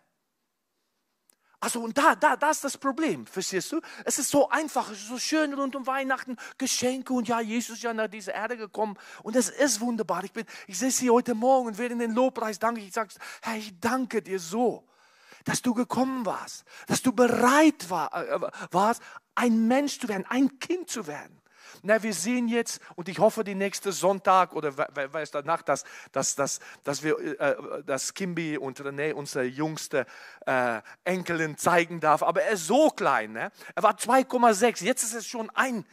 Also 1.64 1.80
und 1.80 1.98
da, 1.98 2.14
da, 2.14 2.36
da 2.36 2.52
ist 2.52 2.66
das 2.66 2.78
Problem, 2.78 3.26
verstehst 3.26 3.72
du? 3.72 3.80
Es 4.04 4.20
ist 4.20 4.30
so 4.30 4.50
einfach, 4.50 4.94
so 4.94 5.18
schön 5.18 5.54
rund 5.54 5.78
um 5.78 5.88
Weihnachten, 5.88 6.36
Geschenke 6.58 7.14
und 7.14 7.30
ja, 7.30 7.40
Jesus 7.40 7.78
ist 7.78 7.84
ja 7.84 7.94
nach 7.94 8.10
dieser 8.10 8.34
Erde 8.34 8.58
gekommen 8.58 8.98
und 9.24 9.38
es 9.38 9.48
ist 9.48 9.80
wunderbar. 9.80 10.26
Ich, 10.26 10.34
bin, 10.34 10.46
ich 10.68 10.78
sehe 10.78 10.92
sie 10.92 11.10
heute 11.10 11.36
Morgen 11.36 11.68
und 11.68 11.78
werde 11.78 11.94
in 11.94 12.00
den 12.00 12.12
Lobpreis 12.12 12.60
danke. 12.60 12.82
Ich 12.82 12.92
sage, 12.92 13.14
Herr, 13.42 13.56
ich 13.56 13.80
danke 13.80 14.22
dir 14.22 14.40
so, 14.40 14.86
dass 15.46 15.62
du 15.62 15.74
gekommen 15.74 16.26
warst, 16.26 16.66
dass 16.88 17.02
du 17.02 17.14
bereit 17.14 17.90
war, 17.90 18.14
äh, 18.14 18.42
warst, 18.72 19.02
ein 19.34 19.66
Mensch 19.66 20.00
zu 20.00 20.10
werden, 20.10 20.26
ein 20.28 20.60
Kind 20.60 20.90
zu 20.90 21.08
werden. 21.08 21.42
Na, 21.86 22.02
wir 22.02 22.14
sehen 22.14 22.48
jetzt, 22.48 22.82
und 22.96 23.10
ich 23.10 23.20
hoffe, 23.20 23.44
die 23.44 23.56
nächste 23.56 23.92
Sonntag 23.92 24.54
oder 24.54 24.78
weiß 24.78 25.32
danach, 25.32 25.62
dass, 25.62 25.84
dass, 26.14 26.34
dass, 26.34 26.62
dass 26.86 27.04
wir 27.04 27.20
äh, 27.40 27.84
dass 27.84 28.14
Kimby 28.14 28.58
und 28.58 28.80
René, 28.80 29.12
unsere 29.14 29.44
jüngste 29.44 30.06
äh, 30.46 30.82
Enkelin, 31.04 31.58
zeigen 31.58 32.00
darf. 32.00 32.24
Aber 32.24 32.42
er 32.42 32.52
ist 32.52 32.68
so 32.68 32.90
klein. 32.90 33.34
Ne? 33.34 33.52
Er 33.76 33.84
war 33.84 33.96
2,6. 33.96 34.86
Jetzt 34.86 35.04
ist 35.04 35.14
es 35.14 35.28
schon 35.28 35.50
ein 35.50 35.86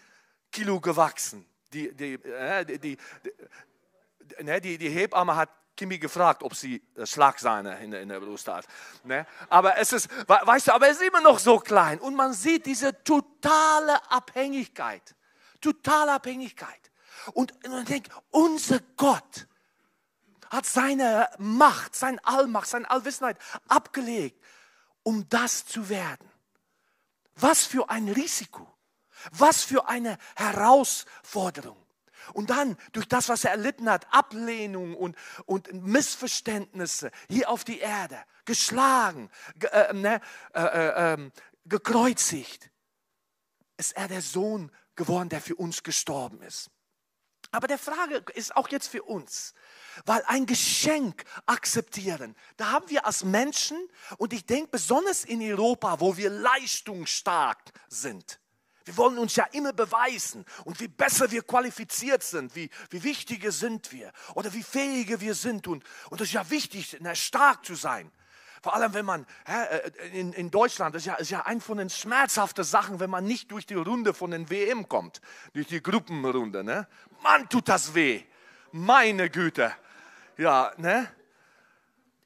Kilo 0.53 0.81
gewachsen. 0.81 1.45
Die, 1.73 1.93
die, 1.93 2.15
äh, 2.15 2.65
die, 2.65 2.79
die, 2.79 2.97
die, 3.25 4.45
ne, 4.45 4.61
die, 4.61 4.79
die 4.79 4.91
Hebamme 4.91 5.35
hat 5.35 5.51
Kimi 5.77 5.99
gefragt, 5.99 6.45
ob 6.45 6.55
sie 6.55 6.81
Schlagsahne 7.03 7.83
in, 7.83 7.93
in 7.95 8.09
der 8.11 8.21
Brust 8.21 8.47
hat. 8.47 8.65
Ne? 9.03 9.27
Aber 9.49 9.77
es 9.77 9.93
ist, 9.93 10.09
weißt 10.29 10.69
du, 10.69 10.73
aber 10.73 10.87
er 10.87 10.93
ist 10.93 11.03
immer 11.03 11.21
noch 11.21 11.41
so 11.41 11.59
klein. 11.59 11.99
Und 11.99 12.15
man 12.15 12.33
sieht 12.33 12.67
diese 12.67 13.03
totale 13.03 13.99
Abhängigkeit. 14.09 15.17
Totale 15.61 16.13
Abhängigkeit. 16.13 16.91
Und 17.33 17.53
man 17.69 17.85
denkt, 17.85 18.11
unser 18.31 18.81
Gott 18.97 19.47
hat 20.51 20.67
seine 20.67 21.29
Macht, 21.39 21.95
seine 21.95 22.25
Allmacht, 22.25 22.69
seine 22.69 22.91
Allwissenheit 22.91 23.39
abgelegt, 23.69 24.43
um 25.03 25.29
das 25.29 25.67
zu 25.67 25.89
werden. 25.89 26.29
Was 27.37 27.67
für 27.67 27.89
ein 27.89 28.09
Risiko. 28.09 28.67
Was 29.33 29.63
für 29.63 29.89
eine 29.89 30.19
Herausforderung. 30.37 31.77
Und 32.33 32.51
dann 32.51 32.77
durch 32.93 33.09
das, 33.09 33.29
was 33.29 33.45
er 33.45 33.53
erlitten 33.53 33.91
hat, 33.91 34.07
Ablehnung 34.13 34.95
und, 34.97 35.17
und 35.47 35.73
Missverständnisse 35.73 37.11
hier 37.29 37.51
auf 37.51 37.65
die 37.65 37.79
Erde, 37.79 38.23
geschlagen, 38.45 39.31
ge, 39.57 39.71
äh, 39.71 39.93
ne, 39.93 40.21
äh, 40.55 40.61
äh, 40.61 41.13
ähm, 41.15 41.33
gekreuzigt, 41.65 42.71
ist 43.77 43.97
er 43.97 44.09
der 44.09 44.23
Sohn 44.23 44.71
geworden, 44.97 45.29
der 45.29 45.41
für 45.41 45.57
uns 45.57 45.83
gestorben 45.83 46.43
ist. 46.43 46.71
Aber 47.53 47.67
der 47.67 47.79
Frage 47.79 48.23
ist 48.35 48.55
auch 48.55 48.69
jetzt 48.69 48.89
für 48.89 49.03
uns, 49.03 49.55
weil 50.05 50.23
ein 50.27 50.47
Geschenk 50.47 51.25
akzeptieren, 51.47 52.37
da 52.57 52.71
haben 52.71 52.89
wir 52.89 53.07
als 53.07 53.25
Menschen, 53.25 53.77
und 54.19 54.33
ich 54.33 54.47
denke 54.47 54.69
besonders 54.69 55.25
in 55.25 55.43
Europa, 55.43 55.99
wo 55.99 56.17
wir 56.17 56.31
leistungsstark 56.31 57.73
sind, 57.89 58.41
wir 58.85 58.97
wollen 58.97 59.19
uns 59.19 59.37
ja 59.37 59.45
immer 59.53 59.73
beweisen 59.73 60.45
und 60.65 60.81
wie 60.81 60.89
besser 60.89 61.31
wir 61.31 61.43
qualifiziert 61.43 62.23
sind, 62.23 62.55
wie, 62.57 62.71
wie 62.89 63.03
wichtiger 63.03 63.53
sind 63.53 63.93
wir 63.93 64.13
oder 64.35 64.53
wie 64.53 64.63
fähiger 64.63 65.21
wir 65.21 65.35
sind. 65.35 65.69
Und, 65.69 65.85
und 66.09 66.21
es 66.21 66.29
ist 66.29 66.35
ja 66.35 66.49
wichtig, 66.51 66.99
stark 67.15 67.65
zu 67.65 67.75
sein. 67.75 68.11
Vor 68.63 68.75
allem, 68.75 68.93
wenn 68.93 69.07
man 69.07 69.27
äh, 69.47 70.19
in, 70.19 70.33
in 70.35 70.51
Deutschland, 70.51 70.95
das 70.95 71.03
ist 71.03 71.07
ja, 71.07 71.15
ist 71.15 71.31
ja 71.31 71.47
ein 71.47 71.61
von 71.61 71.79
den 71.79 71.89
schmerzhaften 71.89 72.65
Sachen, 72.65 73.01
wenn 73.01 73.09
man 73.09 73.25
nicht 73.25 73.51
durch 73.51 73.65
die 73.65 73.75
Runde 73.75 74.13
von 74.13 74.31
den 74.31 74.51
WM 74.51 74.89
kommt, 74.89 75.21
durch 75.55 75.67
die 75.67 75.83
Gruppenrunde. 75.83 76.63
Ne? 76.63 76.87
Mann, 77.23 77.49
tut 77.49 77.69
das 77.69 77.95
weh. 77.95 78.23
Meine 78.73 79.31
Güte. 79.31 79.73
Ja, 80.37 80.73
ne? 80.77 81.09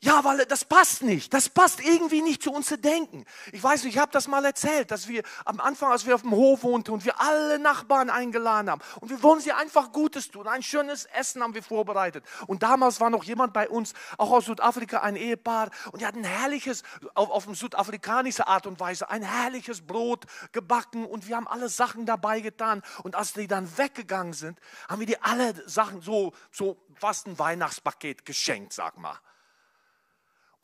Ja, 0.05 0.23
weil 0.23 0.45
das 0.45 0.67
passt 0.67 1.03
nicht. 1.03 1.33
Das 1.33 1.49
passt 1.49 1.81
irgendwie 1.81 2.21
nicht 2.21 2.43
zu 2.43 2.53
unserem 2.53 2.83
Denken. 2.83 3.25
Ich 3.53 3.63
weiß 3.63 3.85
nicht, 3.85 3.95
ich 3.95 3.99
habe 3.99 4.13
das 4.13 4.29
mal 4.29 4.45
erzählt, 4.45 4.91
dass 4.91 5.09
wir 5.09 5.23
am 5.47 5.61
Anfang, 5.61 5.91
als 5.91 6.05
wir 6.05 6.15
auf 6.15 6.21
dem 6.21 6.33
Hof 6.33 6.63
wohnten 6.63 6.91
und 6.91 7.07
wir 7.07 7.19
alle 7.23 7.59
Nachbarn 7.59 8.11
eingeladen 8.11 8.69
haben 8.69 8.83
und 9.01 9.09
wir 9.09 9.23
wollen 9.23 9.41
sie 9.41 9.53
einfach 9.53 9.93
Gutes 9.93 10.31
tun. 10.31 10.47
Ein 10.47 10.63
schönes 10.63 11.07
Essen 11.07 11.43
haben 11.43 11.55
wir 11.55 11.63
vorbereitet. 11.63 12.23
Und 12.47 12.63
damals 12.63 13.01
war 13.01 13.09
noch 13.09 13.25
jemand 13.25 13.55
bei 13.55 13.67
uns, 13.67 13.95
auch 14.19 14.31
aus 14.31 14.45
Südafrika, 14.45 15.01
ein 15.01 15.17
Ehepaar 15.17 15.71
und 15.91 16.03
die 16.03 16.07
hatten 16.07 16.19
ein 16.19 16.25
herrliches, 16.25 16.83
auf, 17.15 17.31
auf 17.31 17.47
eine 17.47 17.57
südafrikanische 17.57 18.47
Art 18.47 18.67
und 18.67 18.79
Weise, 18.81 19.09
ein 19.09 19.23
herrliches 19.23 19.87
Brot 19.87 20.27
gebacken 20.53 21.07
und 21.07 21.29
wir 21.29 21.37
haben 21.37 21.49
alle 21.49 21.71
Sachen 21.71 22.05
dabei 22.05 22.41
getan. 22.41 22.83
Und 23.05 23.15
als 23.15 23.33
die 23.33 23.47
dann 23.47 23.79
weggegangen 23.79 24.35
sind, 24.35 24.61
haben 24.87 25.01
wir 25.01 25.07
die 25.07 25.23
alle 25.23 25.67
Sachen 25.67 26.03
so, 26.03 26.35
so 26.53 26.77
fast 26.95 27.27
ein 27.27 27.39
Weihnachtspaket 27.39 28.27
geschenkt, 28.27 28.75
sag 28.75 28.99
mal. 28.99 29.19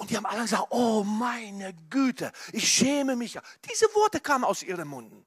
Und 0.00 0.09
die 0.09 0.16
haben 0.16 0.25
alle 0.25 0.40
gesagt, 0.40 0.69
oh 0.71 1.04
meine 1.04 1.75
Güte, 1.90 2.33
ich 2.54 2.66
schäme 2.66 3.16
mich. 3.16 3.38
Diese 3.69 3.85
Worte 3.95 4.19
kamen 4.19 4.45
aus 4.45 4.62
ihren 4.62 4.88
Munden. 4.88 5.26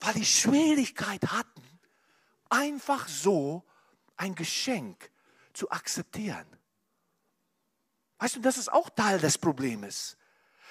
Weil 0.00 0.12
die 0.12 0.26
Schwierigkeit 0.26 1.22
hatten, 1.32 1.62
einfach 2.50 3.08
so 3.08 3.64
ein 4.18 4.34
Geschenk 4.34 5.10
zu 5.54 5.70
akzeptieren. 5.70 6.46
Weißt 8.18 8.36
du, 8.36 8.40
das 8.40 8.58
ist 8.58 8.70
auch 8.70 8.90
Teil 8.90 9.18
des 9.18 9.38
Problems 9.38 10.18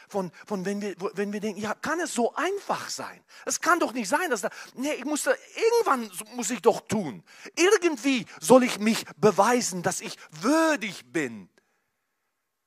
von, 0.09 0.31
von 0.45 0.65
wenn, 0.65 0.81
wir, 0.81 0.95
wenn 1.13 1.31
wir 1.31 1.39
denken, 1.39 1.61
ja, 1.61 1.73
kann 1.75 1.99
es 1.99 2.13
so 2.13 2.33
einfach 2.35 2.89
sein? 2.89 3.23
Es 3.45 3.61
kann 3.61 3.79
doch 3.79 3.93
nicht 3.93 4.09
sein, 4.09 4.29
dass 4.29 4.41
da, 4.41 4.49
nee, 4.73 4.93
ich 4.93 5.05
muss 5.05 5.23
da, 5.23 5.33
irgendwann 5.55 6.11
muss 6.35 6.49
ich 6.49 6.61
doch 6.61 6.81
tun. 6.81 7.23
Irgendwie 7.55 8.25
soll 8.41 8.63
ich 8.63 8.79
mich 8.79 9.05
beweisen, 9.17 9.83
dass 9.83 10.01
ich 10.01 10.17
würdig 10.31 11.11
bin 11.11 11.49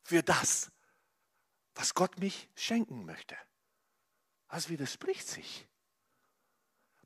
für 0.04 0.22
das, 0.22 0.70
was 1.75 1.94
Gott 1.94 2.18
mich 2.18 2.49
schenken 2.54 3.04
möchte. 3.04 3.37
Das 4.49 4.68
widerspricht 4.68 5.26
sich. 5.26 5.66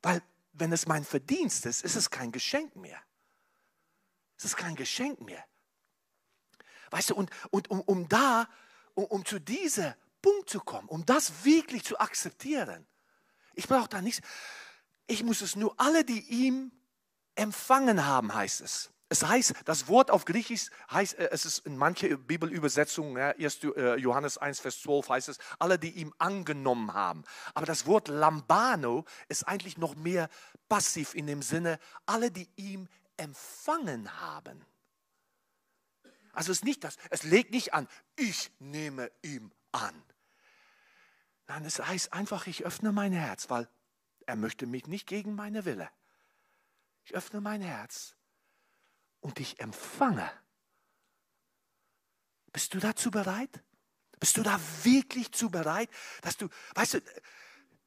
Weil 0.01 0.21
wenn 0.53 0.71
es 0.71 0.85
mein 0.85 1.03
Verdienst 1.03 1.65
ist, 1.65 1.83
ist 1.83 1.95
es 1.95 2.09
kein 2.09 2.31
Geschenk 2.31 2.75
mehr. 2.75 3.01
Es 4.37 4.45
ist 4.45 4.57
kein 4.57 4.75
Geschenk 4.75 5.19
mehr. 5.21 5.43
Weißt 6.91 7.09
du, 7.09 7.15
und, 7.15 7.31
und 7.49 7.69
um, 7.69 7.81
um 7.81 8.07
da, 8.07 8.47
um, 8.93 9.05
um 9.05 9.25
zu 9.25 9.39
dieser 9.39 9.95
Punkt 10.21 10.49
zu 10.49 10.59
kommen, 10.59 10.87
um 10.87 11.05
das 11.05 11.45
wirklich 11.45 11.83
zu 11.83 11.99
akzeptieren. 11.99 12.85
Ich 13.53 13.67
brauche 13.67 13.89
da 13.89 14.01
nichts. 14.01 14.21
Ich 15.07 15.23
muss 15.23 15.41
es 15.41 15.55
nur 15.55 15.79
alle, 15.79 16.03
die 16.03 16.19
ihm 16.19 16.71
empfangen 17.35 18.05
haben, 18.05 18.33
heißt 18.33 18.61
es. 18.61 18.91
Es 19.09 19.25
heißt, 19.25 19.53
das 19.63 19.87
Wort 19.87 20.11
auf 20.11 20.25
Griechisch 20.25 20.69
heißt, 20.91 21.15
äh, 21.15 21.29
es 21.31 21.45
ist 21.45 21.59
in 21.65 21.77
manche 21.77 22.17
Bibelübersetzungen, 22.17 23.17
ja, 23.17 23.29
1. 23.29 23.63
Äh, 23.63 23.95
Johannes 23.95 24.37
1, 24.37 24.59
Vers 24.59 24.81
12 24.81 25.09
heißt 25.09 25.29
es, 25.29 25.37
alle, 25.59 25.79
die 25.79 25.91
ihm 25.91 26.13
angenommen 26.17 26.93
haben. 26.93 27.23
Aber 27.53 27.65
das 27.65 27.85
Wort 27.85 28.09
Lambano 28.09 29.05
ist 29.29 29.47
eigentlich 29.47 29.77
noch 29.77 29.95
mehr 29.95 30.29
passiv 30.67 31.15
in 31.15 31.25
dem 31.25 31.41
Sinne, 31.41 31.79
alle, 32.05 32.31
die 32.31 32.49
ihm 32.57 32.89
empfangen 33.15 34.19
haben. 34.19 34.65
Also 36.33 36.51
es 36.51 36.63
nicht 36.63 36.83
das, 36.83 36.97
es 37.09 37.23
legt 37.23 37.51
nicht 37.51 37.73
an, 37.73 37.87
ich 38.15 38.51
nehme 38.59 39.09
ihm 39.23 39.51
an. 39.81 40.03
Nein, 41.47 41.65
es 41.65 41.79
heißt 41.79 42.13
einfach, 42.13 42.47
ich 42.47 42.65
öffne 42.65 42.91
mein 42.91 43.13
Herz, 43.13 43.49
weil 43.49 43.69
er 44.25 44.35
möchte 44.35 44.65
mich 44.65 44.87
nicht 44.87 45.07
gegen 45.07 45.35
meine 45.35 45.65
Wille. 45.65 45.89
Ich 47.05 47.15
öffne 47.15 47.39
mein 47.39 47.61
Herz 47.61 48.15
und 49.21 49.39
ich 49.39 49.59
empfange. 49.59 50.29
Bist 52.51 52.73
du 52.73 52.79
dazu 52.79 53.11
bereit? 53.11 53.63
Bist 54.19 54.37
du 54.37 54.43
da 54.43 54.59
wirklich 54.83 55.31
zu 55.31 55.49
bereit, 55.49 55.89
dass 56.21 56.37
du, 56.37 56.49
weißt 56.75 56.95
du, 56.95 57.01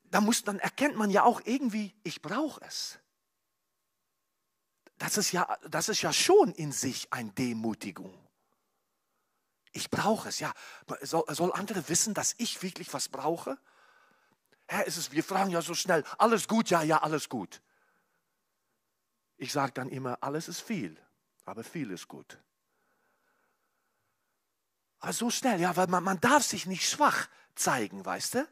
da 0.05 0.21
muss, 0.21 0.43
dann 0.43 0.59
erkennt 0.59 0.97
man 0.97 1.11
ja 1.11 1.25
auch 1.25 1.41
irgendwie, 1.45 1.95
ich 2.03 2.23
brauche 2.23 2.61
es. 2.65 2.99
Das 4.99 5.17
ist, 5.17 5.33
ja, 5.33 5.57
das 5.69 5.89
ist 5.89 6.03
ja 6.03 6.13
schon 6.13 6.53
in 6.53 6.73
sich 6.73 7.13
eine 7.13 7.33
Demutigung. 7.33 8.20
Ich 9.73 9.91
brauche 9.91 10.29
es, 10.29 10.41
ja. 10.41 10.53
Soll, 11.03 11.25
soll 11.29 11.53
andere 11.53 11.89
wissen, 11.89 12.15
dass 12.15 12.35
ich 12.39 12.63
wirklich 12.63 12.93
was 12.93 13.09
brauche? 13.09 13.59
Herr, 14.67 14.87
ist 14.87 14.97
es, 14.97 15.13
wir 15.13 15.25
fragen 15.25 15.51
ja 15.51 15.63
so 15.63 15.75
schnell, 15.75 16.05
alles 16.19 16.49
gut, 16.49 16.71
ja, 16.71 16.83
ja, 16.83 17.03
alles 17.03 17.29
gut. 17.29 17.61
Ich 19.37 19.53
sage 19.53 19.73
dann 19.73 19.89
immer, 19.89 20.19
alles 20.21 20.49
ist 20.49 20.61
viel, 20.61 20.97
aber 21.45 21.65
viel 21.65 21.91
ist 21.91 22.09
gut. 22.09 22.39
Aber 25.01 25.13
so 25.13 25.31
schnell, 25.31 25.61
ja, 25.61 25.75
weil 25.77 25.87
man, 25.87 26.05
man 26.05 26.21
darf 26.21 26.45
sich 26.45 26.67
nicht 26.67 26.89
schwach 26.89 27.29
zeigen, 27.55 28.05
weißt 28.05 28.35
du? 28.35 28.49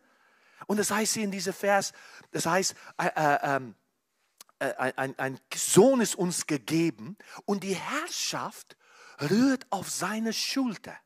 Und 0.66 0.78
das 0.78 0.90
heißt 0.90 1.14
hier 1.14 1.24
in 1.24 1.30
diesem 1.30 1.52
Vers, 1.52 1.92
das 2.30 2.46
heißt, 2.46 2.74
äh, 2.96 3.06
äh, 3.14 3.38
ähm, 3.42 3.74
äh, 4.58 4.92
ein, 4.96 5.16
ein 5.18 5.40
Sohn 5.54 6.00
ist 6.00 6.16
uns 6.16 6.46
gegeben 6.46 7.16
und 7.44 7.62
die 7.62 7.76
Herrschaft 7.76 8.76
rührt 9.20 9.66
auf 9.70 9.90
seine 9.90 10.32
Schulter. 10.32 10.96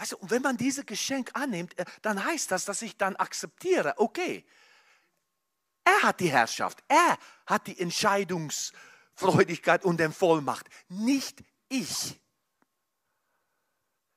Weißt 0.00 0.12
du, 0.12 0.16
und 0.16 0.30
wenn 0.30 0.40
man 0.40 0.56
dieses 0.56 0.86
Geschenk 0.86 1.30
annimmt, 1.34 1.78
äh, 1.78 1.84
dann 2.00 2.24
heißt 2.24 2.50
das, 2.50 2.64
dass 2.64 2.80
ich 2.80 2.96
dann 2.96 3.16
akzeptiere, 3.16 3.92
okay, 3.98 4.46
er 5.84 6.04
hat 6.04 6.20
die 6.20 6.30
Herrschaft, 6.30 6.82
er 6.88 7.18
hat 7.44 7.66
die 7.66 7.78
Entscheidungsfreudigkeit 7.78 9.84
und 9.84 9.98
den 9.98 10.14
Vollmacht, 10.14 10.70
nicht 10.88 11.44
ich. 11.68 12.18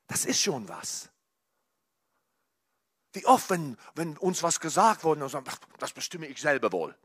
Das 0.06 0.24
ist 0.24 0.40
schon 0.40 0.66
was. 0.70 1.10
Wie 3.12 3.26
oft, 3.26 3.50
wenn, 3.50 3.76
wenn 3.94 4.16
uns 4.16 4.42
was 4.42 4.60
gesagt 4.60 5.04
wurde, 5.04 5.28
sagen, 5.28 5.44
das 5.78 5.92
bestimme 5.92 6.28
ich 6.28 6.40
selber 6.40 6.72
wohl. 6.72 6.96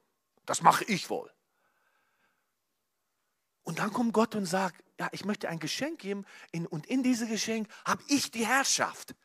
Das 0.46 0.62
mache 0.62 0.86
ich 0.86 1.10
wohl. 1.10 1.30
Und 3.64 3.80
dann 3.80 3.92
kommt 3.92 4.14
Gott 4.14 4.36
und 4.36 4.46
sagt, 4.46 4.86
ja, 5.00 5.08
ich 5.14 5.24
möchte 5.24 5.48
ein 5.48 5.60
Geschenk 5.60 6.00
geben 6.00 6.26
in, 6.52 6.68
und 6.68 6.86
in 6.86 7.04
diesem 7.04 7.30
Geschenk 7.30 7.70
habe 7.86 8.04
ich 8.08 8.32
die 8.32 8.46
Herrschaft. 8.46 9.16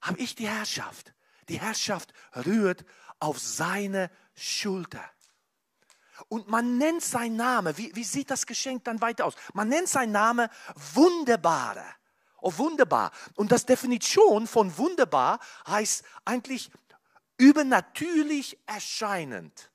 Habe 0.00 0.18
ich 0.18 0.34
die 0.34 0.48
Herrschaft. 0.48 1.14
Die 1.50 1.60
Herrschaft 1.60 2.14
rührt 2.34 2.86
auf 3.20 3.38
seine 3.38 4.10
Schulter. 4.34 5.04
Und 6.28 6.48
man 6.48 6.78
nennt 6.78 7.02
sein 7.02 7.36
Name, 7.36 7.76
wie, 7.76 7.94
wie 7.94 8.04
sieht 8.04 8.30
das 8.30 8.46
Geschenk 8.46 8.84
dann 8.84 9.02
weiter 9.02 9.26
aus? 9.26 9.34
Man 9.52 9.68
nennt 9.68 9.88
sein 9.88 10.10
Name 10.10 10.48
Wunderbare. 10.94 11.84
Oh, 12.40 12.52
wunderbar. 12.56 13.10
Und 13.34 13.52
das 13.52 13.66
Definition 13.66 14.46
von 14.46 14.76
wunderbar 14.78 15.38
heißt 15.66 16.02
eigentlich 16.24 16.70
übernatürlich 17.36 18.58
erscheinend. 18.64 19.70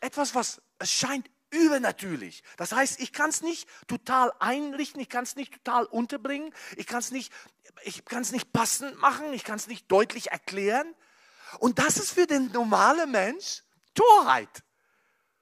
Etwas, 0.00 0.34
was 0.34 0.60
erscheint 0.78 1.30
übernatürlich. 1.56 2.42
Das 2.56 2.72
heißt, 2.72 3.00
ich 3.00 3.12
kann 3.12 3.30
es 3.30 3.42
nicht 3.42 3.68
total 3.86 4.32
einrichten, 4.38 5.00
ich 5.00 5.08
kann 5.08 5.24
es 5.24 5.36
nicht 5.36 5.52
total 5.52 5.84
unterbringen, 5.84 6.52
ich 6.76 6.86
kann 6.86 7.00
es 7.00 7.10
nicht, 7.10 7.32
ich 7.82 8.04
nicht 8.32 8.52
passend 8.52 8.98
machen, 9.00 9.32
ich 9.32 9.44
kann 9.44 9.56
es 9.56 9.66
nicht 9.66 9.90
deutlich 9.90 10.30
erklären. 10.30 10.94
Und 11.58 11.78
das 11.78 11.96
ist 11.96 12.12
für 12.12 12.26
den 12.26 12.52
normalen 12.52 13.10
Mensch 13.10 13.62
Torheit. 13.94 14.62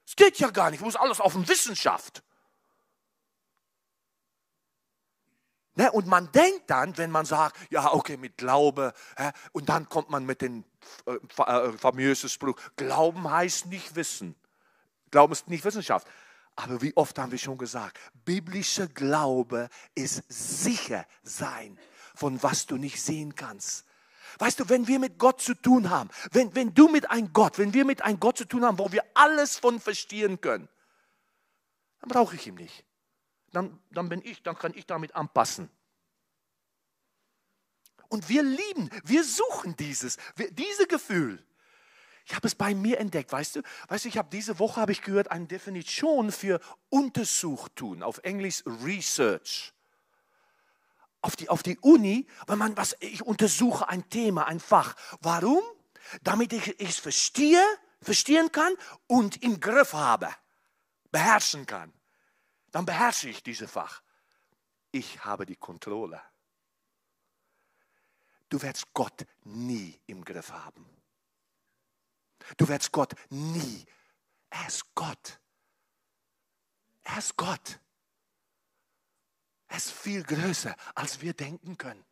Es 0.05 0.15
geht 0.15 0.37
ja 0.39 0.49
gar 0.49 0.71
nicht, 0.71 0.81
muss 0.81 0.95
alles 0.95 1.19
auf 1.19 1.33
Wissenschaft. 1.47 2.23
Ne, 5.77 5.91
und 5.91 6.07
man 6.07 6.31
denkt 6.31 6.69
dann, 6.69 6.97
wenn 6.97 7.11
man 7.11 7.25
sagt, 7.25 7.57
ja, 7.69 7.91
okay, 7.91 8.15
mit 8.15 8.37
Glaube, 8.37 8.93
hä, 9.17 9.31
und 9.51 9.67
dann 9.67 9.89
kommt 9.89 10.09
man 10.09 10.25
mit 10.25 10.41
dem 10.41 10.63
äh, 11.05 11.15
äh, 11.43 11.77
famösen 11.77 12.29
Spruch, 12.29 12.55
Glauben 12.77 13.29
heißt 13.29 13.65
nicht 13.65 13.93
Wissen. 13.95 14.35
Glauben 15.11 15.33
ist 15.33 15.47
nicht 15.47 15.63
Wissenschaft. 15.63 16.07
Aber 16.55 16.81
wie 16.81 16.95
oft 16.95 17.17
haben 17.19 17.31
wir 17.31 17.37
schon 17.37 17.57
gesagt, 17.57 17.99
biblischer 18.23 18.87
Glaube 18.87 19.69
ist 19.93 20.23
sicher 20.29 21.05
sein 21.23 21.77
von 22.15 22.41
was 22.41 22.65
du 22.65 22.77
nicht 22.77 23.01
sehen 23.01 23.35
kannst. 23.35 23.85
Weißt 24.39 24.59
du, 24.59 24.69
wenn 24.69 24.87
wir 24.87 24.99
mit 24.99 25.17
Gott 25.17 25.41
zu 25.41 25.53
tun 25.53 25.89
haben, 25.89 26.09
wenn, 26.31 26.53
wenn 26.55 26.73
du 26.73 26.87
mit 26.87 27.09
einem 27.09 27.31
Gott, 27.31 27.57
wenn 27.57 27.73
wir 27.73 27.85
mit 27.85 28.01
einem 28.01 28.19
Gott 28.19 28.37
zu 28.37 28.45
tun 28.45 28.65
haben, 28.65 28.79
wo 28.79 28.91
wir 28.91 29.03
alles 29.13 29.57
von 29.57 29.79
verstehen 29.79 30.41
können, 30.41 30.67
dann 32.01 32.09
brauche 32.09 32.35
ich 32.35 32.47
ihn 32.47 32.55
nicht. 32.55 32.83
Dann, 33.51 33.79
dann 33.91 34.09
bin 34.09 34.21
ich, 34.23 34.43
dann 34.43 34.57
kann 34.57 34.73
ich 34.75 34.85
damit 34.85 35.15
anpassen. 35.15 35.69
Und 38.09 38.27
wir 38.27 38.43
lieben, 38.43 38.89
wir 39.03 39.23
suchen 39.23 39.75
dieses, 39.77 40.17
dieses 40.51 40.87
Gefühl. 40.87 41.43
Ich 42.25 42.35
habe 42.35 42.47
es 42.47 42.55
bei 42.55 42.73
mir 42.73 42.99
entdeckt, 42.99 43.31
weißt 43.31 43.57
du? 43.57 43.61
Weißt 43.87 44.05
du, 44.05 44.09
ich 44.09 44.17
habe 44.17 44.29
diese 44.31 44.57
Woche 44.59 44.81
habe 44.81 44.91
ich 44.91 45.01
gehört 45.01 45.29
eine 45.31 45.45
Definition 45.45 46.31
für 46.31 46.59
Untersuchtun, 46.89 48.01
auf 48.03 48.19
Englisch 48.23 48.63
Research 48.65 49.75
auf 51.25 51.35
die, 51.35 51.49
auf 51.49 51.63
die 51.63 51.79
Uni, 51.79 52.27
weil 52.45 52.55
man 52.55 52.77
was, 52.77 52.95
ich 52.99 53.23
untersuche 53.23 53.89
ein 53.89 54.07
Thema, 54.09 54.45
ein 54.45 54.59
Fach. 54.59 54.95
Warum? 55.21 55.63
Damit 56.21 56.53
ich 56.53 56.79
es 56.79 56.99
verstehe, 56.99 57.61
verstehen 57.99 58.51
kann 58.51 58.71
und 59.07 59.41
im 59.41 59.59
Griff 59.59 59.93
habe, 59.93 60.29
beherrschen 61.11 61.65
kann. 61.65 61.91
Dann 62.71 62.85
beherrsche 62.85 63.29
ich 63.29 63.41
dieses 63.41 63.71
Fach. 63.71 64.03
Ich 64.91 65.25
habe 65.25 65.47
die 65.47 65.55
Kontrolle. 65.55 66.21
Du 68.49 68.61
wirst 68.61 68.93
Gott 68.93 69.25
nie 69.43 69.99
im 70.05 70.23
Griff 70.23 70.51
haben. 70.51 70.85
Du 72.57 72.67
wirst 72.67 72.91
Gott 72.91 73.13
nie. 73.29 73.85
Er 74.49 74.67
ist 74.67 74.93
Gott. 74.95 75.39
Er 77.03 77.17
ist 77.17 77.35
Gott. 77.35 77.79
Er 79.67 79.77
ist 79.77 79.91
viel 79.91 80.23
größer, 80.23 80.75
als 80.93 81.21
wir 81.21 81.33
denken 81.33 81.77
können. 81.77 82.05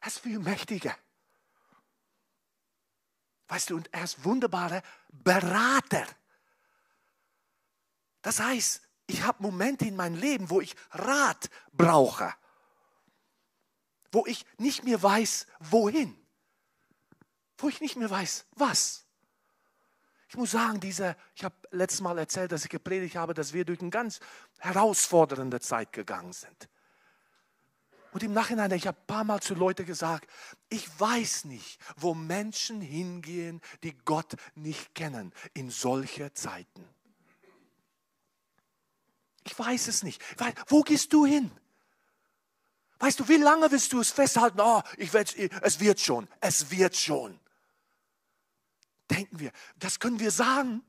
Er 0.00 0.08
ist 0.08 0.20
viel 0.20 0.38
mächtiger. 0.38 0.96
Weißt 3.48 3.70
du, 3.70 3.76
und 3.76 3.92
er 3.92 4.04
ist 4.04 4.24
wunderbarer 4.24 4.82
Berater. 5.08 6.06
Das 8.22 8.40
heißt, 8.40 8.82
ich 9.06 9.22
habe 9.22 9.42
Momente 9.42 9.86
in 9.86 9.96
meinem 9.96 10.16
Leben, 10.16 10.50
wo 10.50 10.60
ich 10.60 10.76
Rat 10.90 11.48
brauche, 11.72 12.34
wo 14.12 14.26
ich 14.26 14.44
nicht 14.58 14.84
mehr 14.84 15.02
weiß, 15.02 15.46
wohin, 15.60 16.17
wo 17.58 17.68
ich 17.68 17.80
nicht 17.80 17.96
mehr 17.96 18.08
weiß, 18.08 18.46
was. 18.54 19.04
Ich 20.28 20.36
muss 20.36 20.50
sagen, 20.50 20.80
diese, 20.80 21.16
ich 21.34 21.44
habe 21.44 21.54
letztes 21.70 22.00
Mal 22.00 22.18
erzählt, 22.18 22.52
dass 22.52 22.64
ich 22.64 22.70
gepredigt 22.70 23.16
habe, 23.16 23.34
dass 23.34 23.52
wir 23.52 23.64
durch 23.64 23.80
eine 23.80 23.90
ganz 23.90 24.20
herausfordernde 24.58 25.60
Zeit 25.60 25.92
gegangen 25.92 26.32
sind. 26.32 26.68
Und 28.12 28.22
im 28.22 28.32
Nachhinein, 28.32 28.70
ich 28.72 28.86
habe 28.86 28.98
ein 28.98 29.06
paar 29.06 29.24
Mal 29.24 29.40
zu 29.40 29.54
Leuten 29.54 29.86
gesagt, 29.86 30.30
ich 30.68 30.88
weiß 30.98 31.44
nicht, 31.44 31.78
wo 31.96 32.14
Menschen 32.14 32.80
hingehen, 32.80 33.60
die 33.82 33.96
Gott 33.96 34.34
nicht 34.54 34.94
kennen 34.94 35.32
in 35.54 35.70
solche 35.70 36.32
Zeiten. 36.32 36.88
Ich 39.44 39.58
weiß 39.58 39.88
es 39.88 40.02
nicht. 40.02 40.22
Wo 40.68 40.82
gehst 40.82 41.12
du 41.12 41.24
hin? 41.24 41.50
Weißt 42.98 43.20
du, 43.20 43.28
wie 43.28 43.36
lange 43.36 43.70
willst 43.70 43.92
du 43.92 44.00
es 44.00 44.10
festhalten? 44.10 44.60
Oh, 44.60 44.82
ich 44.96 45.14
es 45.14 45.80
wird 45.80 46.00
schon, 46.00 46.28
es 46.40 46.70
wird 46.70 46.96
schon 46.96 47.37
denken 49.10 49.38
wir, 49.38 49.52
das 49.76 50.00
können 50.00 50.20
wir 50.20 50.30
sagen, 50.30 50.82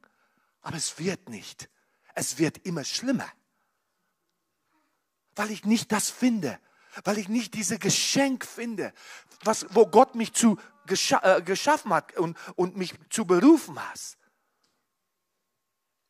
aber 0.62 0.78
es 0.78 1.00
wird 1.00 1.30
nicht. 1.30 1.70
Es 2.16 2.38
wird 2.38 2.60
immer 2.66 2.84
schlimmer. 2.84 3.30
Weil 5.36 5.52
ich 5.52 5.64
nicht 5.66 5.92
das 5.92 6.10
finde, 6.10 6.60
weil 7.04 7.18
ich 7.18 7.30
nicht 7.30 7.54
diese 7.54 7.80
Geschenk 7.80 8.46
finde, 8.46 8.94
was, 9.44 9.66
wo 9.70 9.86
Gott 9.86 10.16
mich 10.16 10.34
zu 10.34 10.60
gescha 10.86 11.38
äh, 11.38 11.42
geschaffen 11.42 11.94
hat 11.94 12.18
und, 12.18 12.38
und 12.56 12.76
mich 12.76 12.94
zu 13.10 13.26
berufen 13.26 13.80
hat. 13.80 14.18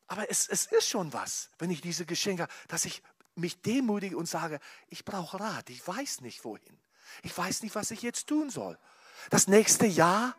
Aber 0.08 0.28
es, 0.28 0.48
es 0.48 0.66
ist 0.66 0.88
schon 0.88 1.12
was, 1.12 1.50
wenn 1.58 1.70
ich 1.70 1.80
diese 1.80 2.06
Geschenke, 2.06 2.48
dass 2.66 2.84
ich 2.84 3.02
mich 3.36 3.62
demütige 3.62 4.16
und 4.16 4.26
sage, 4.26 4.58
ich 4.88 5.04
brauche 5.04 5.38
Rat, 5.38 5.70
ich 5.70 5.86
weiß 5.86 6.22
nicht 6.22 6.44
wohin. 6.44 6.80
Ich 7.22 7.36
weiß 7.36 7.62
nicht, 7.62 7.74
was 7.74 7.90
ich 7.90 8.02
jetzt 8.02 8.26
tun 8.26 8.50
soll. 8.50 8.78
Das 9.30 9.46
nächste 9.46 9.86
Jahr 9.86 10.36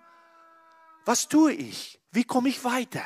was 1.05 1.27
tue 1.27 1.53
ich? 1.53 2.01
Wie 2.11 2.23
komme 2.23 2.49
ich 2.49 2.63
weiter? 2.63 3.05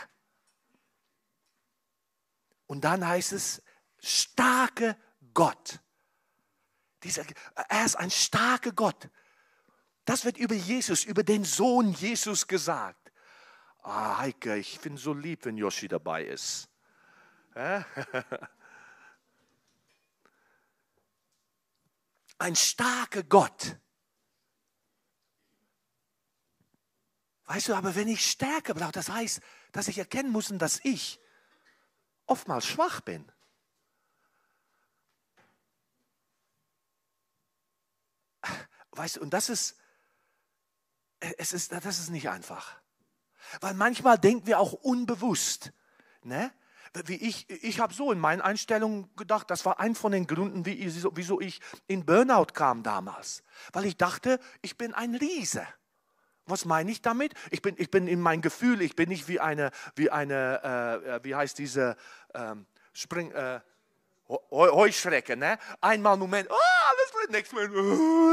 Und 2.67 2.83
dann 2.83 3.07
heißt 3.07 3.33
es, 3.33 3.61
starke 3.99 4.97
Gott. 5.33 5.79
Dieser, 7.03 7.23
er 7.69 7.85
ist 7.85 7.95
ein 7.95 8.09
starker 8.11 8.71
Gott. 8.71 9.09
Das 10.05 10.25
wird 10.25 10.37
über 10.37 10.55
Jesus, 10.55 11.03
über 11.03 11.23
den 11.23 11.43
Sohn 11.43 11.91
Jesus 11.93 12.47
gesagt. 12.47 13.11
Ah, 13.81 14.17
Heike, 14.17 14.57
ich 14.57 14.79
finde 14.79 14.99
so 14.99 15.13
lieb, 15.13 15.45
wenn 15.45 15.57
Yoshi 15.57 15.87
dabei 15.87 16.25
ist. 16.25 16.69
Ein 22.37 22.55
starker 22.55 23.23
Gott. 23.23 23.77
Weißt 27.45 27.67
du, 27.67 27.75
aber 27.75 27.95
wenn 27.95 28.07
ich 28.07 28.29
Stärke 28.29 28.73
brauche, 28.73 28.91
das 28.91 29.09
heißt, 29.09 29.39
dass 29.71 29.87
ich 29.87 29.97
erkennen 29.99 30.31
muss, 30.31 30.47
dass 30.57 30.79
ich 30.83 31.19
oftmals 32.25 32.65
schwach 32.65 33.01
bin. 33.01 33.31
Weißt 38.91 39.17
du, 39.17 39.21
und 39.21 39.31
das 39.31 39.49
ist, 39.49 39.77
es 41.19 41.53
ist, 41.53 41.71
das 41.71 41.99
ist 41.99 42.09
nicht 42.09 42.29
einfach. 42.29 42.75
Weil 43.61 43.73
manchmal 43.73 44.17
denken 44.17 44.47
wir 44.47 44.59
auch 44.59 44.73
unbewusst, 44.73 45.71
ne? 46.23 46.51
Wie 47.05 47.15
ich, 47.15 47.49
ich 47.49 47.81
habe 47.81 47.93
so 47.93 48.13
in 48.13 48.19
meinen 48.19 48.39
Einstellungen 48.39 49.13
gedacht, 49.17 49.51
das 49.51 49.65
war 49.65 49.81
ein 49.81 49.95
von 49.95 50.13
den 50.13 50.27
Gründen, 50.27 50.65
wie, 50.65 50.79
wieso 51.13 51.41
ich 51.41 51.59
in 51.87 52.05
Burnout 52.05 52.53
kam 52.53 52.83
damals. 52.83 53.43
Weil 53.73 53.83
ich 53.83 53.97
dachte, 53.97 54.39
ich 54.61 54.77
bin 54.77 54.93
ein 54.93 55.13
Riese. 55.13 55.67
Was 56.45 56.65
meine 56.65 56.91
ich 56.91 57.01
damit? 57.01 57.33
Ich 57.49 57.61
bin, 57.61 57.75
ich 57.77 57.89
bin 57.89 58.07
in 58.07 58.21
mein 58.21 58.41
Gefühl, 58.41 58.81
ich 58.81 58.95
bin 58.95 59.09
nicht 59.09 59.27
wie 59.27 59.39
eine, 59.39 59.71
wie 59.95 60.11
eine, 60.11 60.61
äh, 61.03 61.15
äh 61.15 61.23
wie 61.23 61.35
heißt 61.35 61.57
diese 61.57 61.97
ähm, 62.33 62.65
Spring, 62.93 63.31
äh, 63.31 63.59
Heuschrecke, 64.27 65.37
ne? 65.37 65.59
Einmal 65.81 66.17
Moment, 66.17 66.49
ah, 66.49 66.91
das 67.03 67.21
wird 67.21 67.31
nichts 67.31 67.51
mehr. 67.51 67.69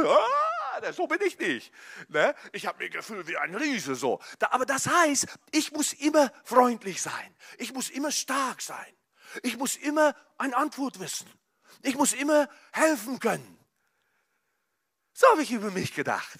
Ah, 0.07 0.93
so 0.93 1.07
bin 1.07 1.21
ich 1.21 1.39
nicht. 1.39 1.73
Ne? 2.09 2.35
Ich 2.53 2.67
habe 2.67 2.83
mir 2.83 2.91
Gefühl 2.91 3.27
wie 3.27 3.37
ein 3.37 3.55
Riese 3.55 3.95
so. 3.95 4.21
Da, 4.39 4.49
aber 4.53 4.65
das 4.65 4.87
heißt, 4.87 5.27
ich 5.51 5.73
muss 5.73 5.93
immer 5.93 6.33
freundlich 6.45 7.03
sein. 7.03 7.37
Ich 7.59 7.75
muss 7.75 7.91
immer 7.91 8.11
stark 8.11 8.63
sein. 8.63 8.97
Ich 9.43 9.57
muss 9.59 9.77
immer 9.77 10.15
eine 10.39 10.57
Antwort 10.57 10.99
wissen. 10.99 11.31
Ich 11.83 11.95
muss 11.95 12.13
immer 12.15 12.49
helfen 12.73 13.21
können. 13.21 13.59
So 15.13 15.27
habe 15.29 15.43
ich 15.43 15.53
über 15.53 15.71
mich 15.71 15.95
gedacht. 15.95 16.39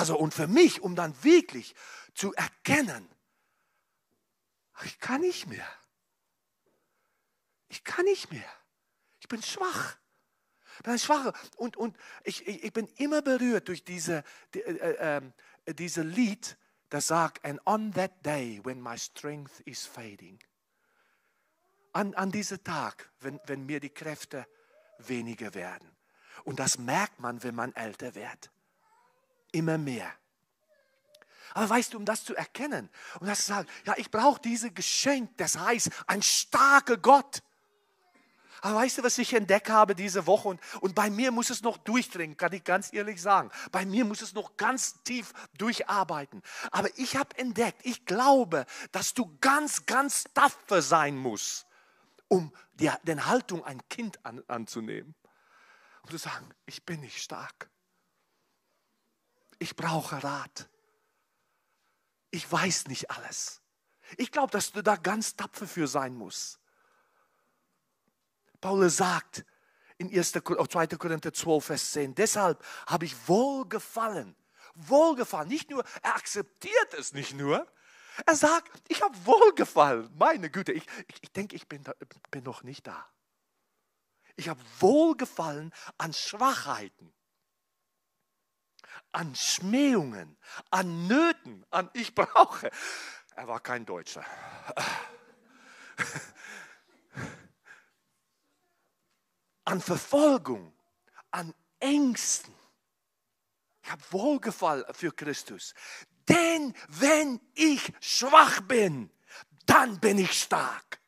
Also 0.00 0.16
und 0.16 0.32
für 0.32 0.46
mich, 0.46 0.80
um 0.80 0.96
dann 0.96 1.12
wirklich 1.22 1.74
zu 2.14 2.32
erkennen, 2.32 3.06
ich 4.82 4.98
kann 4.98 5.20
nicht 5.20 5.46
mehr. 5.46 5.68
Ich 7.68 7.84
kann 7.84 8.06
nicht 8.06 8.32
mehr. 8.32 8.50
Ich 9.20 9.28
bin 9.28 9.42
schwach. 9.42 9.98
Ich 10.78 10.84
bin 10.84 10.98
schwach. 10.98 11.34
Und, 11.56 11.76
und 11.76 11.98
ich, 12.24 12.48
ich, 12.48 12.72
bin 12.72 12.86
immer 12.96 13.20
berührt 13.20 13.68
durch 13.68 13.84
diese, 13.84 14.24
die, 14.54 14.62
äh, 14.62 15.20
äh, 15.66 15.74
diese 15.74 16.00
Lied, 16.00 16.56
das 16.88 17.08
sagt, 17.08 17.44
and 17.44 17.60
on 17.66 17.92
that 17.92 18.24
day 18.24 18.58
when 18.64 18.80
my 18.80 18.96
strength 18.96 19.60
is 19.66 19.84
fading. 19.84 20.38
An, 21.92 22.14
an 22.14 22.32
diesem 22.32 22.64
Tag, 22.64 23.10
wenn, 23.20 23.38
wenn 23.44 23.66
mir 23.66 23.80
die 23.80 23.90
Kräfte 23.90 24.46
weniger 24.96 25.52
werden. 25.52 25.94
Und 26.44 26.58
das 26.58 26.78
merkt 26.78 27.20
man, 27.20 27.42
wenn 27.42 27.54
man 27.54 27.74
älter 27.74 28.14
wird. 28.14 28.50
Immer 29.52 29.78
mehr. 29.78 30.12
Aber 31.54 31.68
weißt 31.68 31.94
du, 31.94 31.98
um 31.98 32.04
das 32.04 32.24
zu 32.24 32.34
erkennen, 32.34 32.88
um 33.18 33.26
das 33.26 33.40
zu 33.40 33.52
sagen, 33.52 33.68
ja, 33.84 33.94
ich 33.96 34.10
brauche 34.10 34.40
dieses 34.40 34.72
Geschenk, 34.72 35.36
das 35.36 35.58
heißt, 35.58 35.90
ein 36.06 36.22
starker 36.22 36.96
Gott. 36.96 37.42
Aber 38.62 38.76
weißt 38.76 38.98
du, 38.98 39.02
was 39.02 39.16
ich 39.18 39.32
entdeckt 39.32 39.70
habe 39.70 39.94
diese 39.94 40.26
Woche? 40.26 40.48
Und, 40.48 40.60
und 40.80 40.94
bei 40.94 41.08
mir 41.08 41.32
muss 41.32 41.50
es 41.50 41.62
noch 41.62 41.78
durchdringen, 41.78 42.36
kann 42.36 42.52
ich 42.52 42.62
ganz 42.62 42.92
ehrlich 42.92 43.20
sagen. 43.20 43.50
Bei 43.72 43.86
mir 43.86 44.04
muss 44.04 44.20
es 44.20 44.34
noch 44.34 44.56
ganz 44.56 45.02
tief 45.02 45.32
durcharbeiten. 45.56 46.42
Aber 46.70 46.88
ich 46.98 47.16
habe 47.16 47.36
entdeckt, 47.38 47.80
ich 47.84 48.04
glaube, 48.04 48.66
dass 48.92 49.14
du 49.14 49.34
ganz, 49.40 49.86
ganz 49.86 50.24
tapfer 50.34 50.82
sein 50.82 51.16
musst, 51.16 51.66
um 52.28 52.52
die, 52.74 52.90
den 53.04 53.26
Haltung 53.26 53.64
ein 53.64 53.80
Kind 53.88 54.24
an, 54.26 54.42
anzunehmen. 54.46 55.14
Um 56.02 56.10
zu 56.10 56.18
sagen, 56.18 56.50
ich 56.66 56.84
bin 56.84 57.00
nicht 57.00 57.22
stark. 57.22 57.69
Ich 59.60 59.76
brauche 59.76 60.24
Rat. 60.24 60.68
Ich 62.32 62.50
weiß 62.50 62.88
nicht 62.88 63.10
alles. 63.10 63.60
Ich 64.16 64.32
glaube, 64.32 64.50
dass 64.50 64.72
du 64.72 64.82
da 64.82 64.96
ganz 64.96 65.36
tapfer 65.36 65.68
für 65.68 65.86
sein 65.86 66.14
musst. 66.16 66.58
Paulus 68.60 68.96
sagt 68.96 69.44
in 69.98 70.08
1. 70.08 70.32
2. 70.32 70.86
Korinther 70.96 71.32
12, 71.32 71.64
Vers 71.64 71.92
10, 71.92 72.14
deshalb 72.14 72.64
habe 72.86 73.04
ich 73.04 73.28
wohlgefallen. 73.28 74.34
Wohlgefallen. 74.74 75.48
Nicht 75.48 75.70
nur, 75.70 75.84
er 76.02 76.16
akzeptiert 76.16 76.94
es 76.94 77.12
nicht 77.12 77.34
nur, 77.34 77.70
er 78.26 78.36
sagt, 78.36 78.70
ich 78.88 79.02
habe 79.02 79.14
wohlgefallen. 79.26 80.10
Meine 80.16 80.50
Güte, 80.50 80.72
ich, 80.72 80.86
ich, 81.08 81.22
ich 81.22 81.32
denke, 81.32 81.54
ich 81.54 81.68
bin, 81.68 81.84
da, 81.84 81.92
bin 82.30 82.44
noch 82.44 82.62
nicht 82.62 82.86
da. 82.86 83.06
Ich 84.36 84.48
habe 84.48 84.60
wohlgefallen 84.78 85.72
an 85.98 86.14
Schwachheiten, 86.14 87.12
an 89.12 89.34
Schmähungen, 89.34 90.36
an 90.70 91.06
Nöten, 91.06 91.64
an 91.70 91.90
ich 91.94 92.14
brauche. 92.14 92.70
Er 93.36 93.48
war 93.48 93.60
kein 93.60 93.86
Deutscher 93.86 94.24
an 99.70 99.80
Verfolgung, 99.80 100.72
an 101.30 101.54
Ängsten. 101.78 102.54
Ich 103.82 103.90
habe 103.90 104.02
Wohlgefallen 104.10 104.84
für 104.92 105.12
Christus. 105.12 105.74
Denn 106.28 106.74
wenn 106.88 107.40
ich 107.54 107.92
schwach 108.00 108.60
bin, 108.62 109.10
dann 109.66 110.00
bin 110.00 110.18
ich 110.18 110.32
stark. 110.32 110.99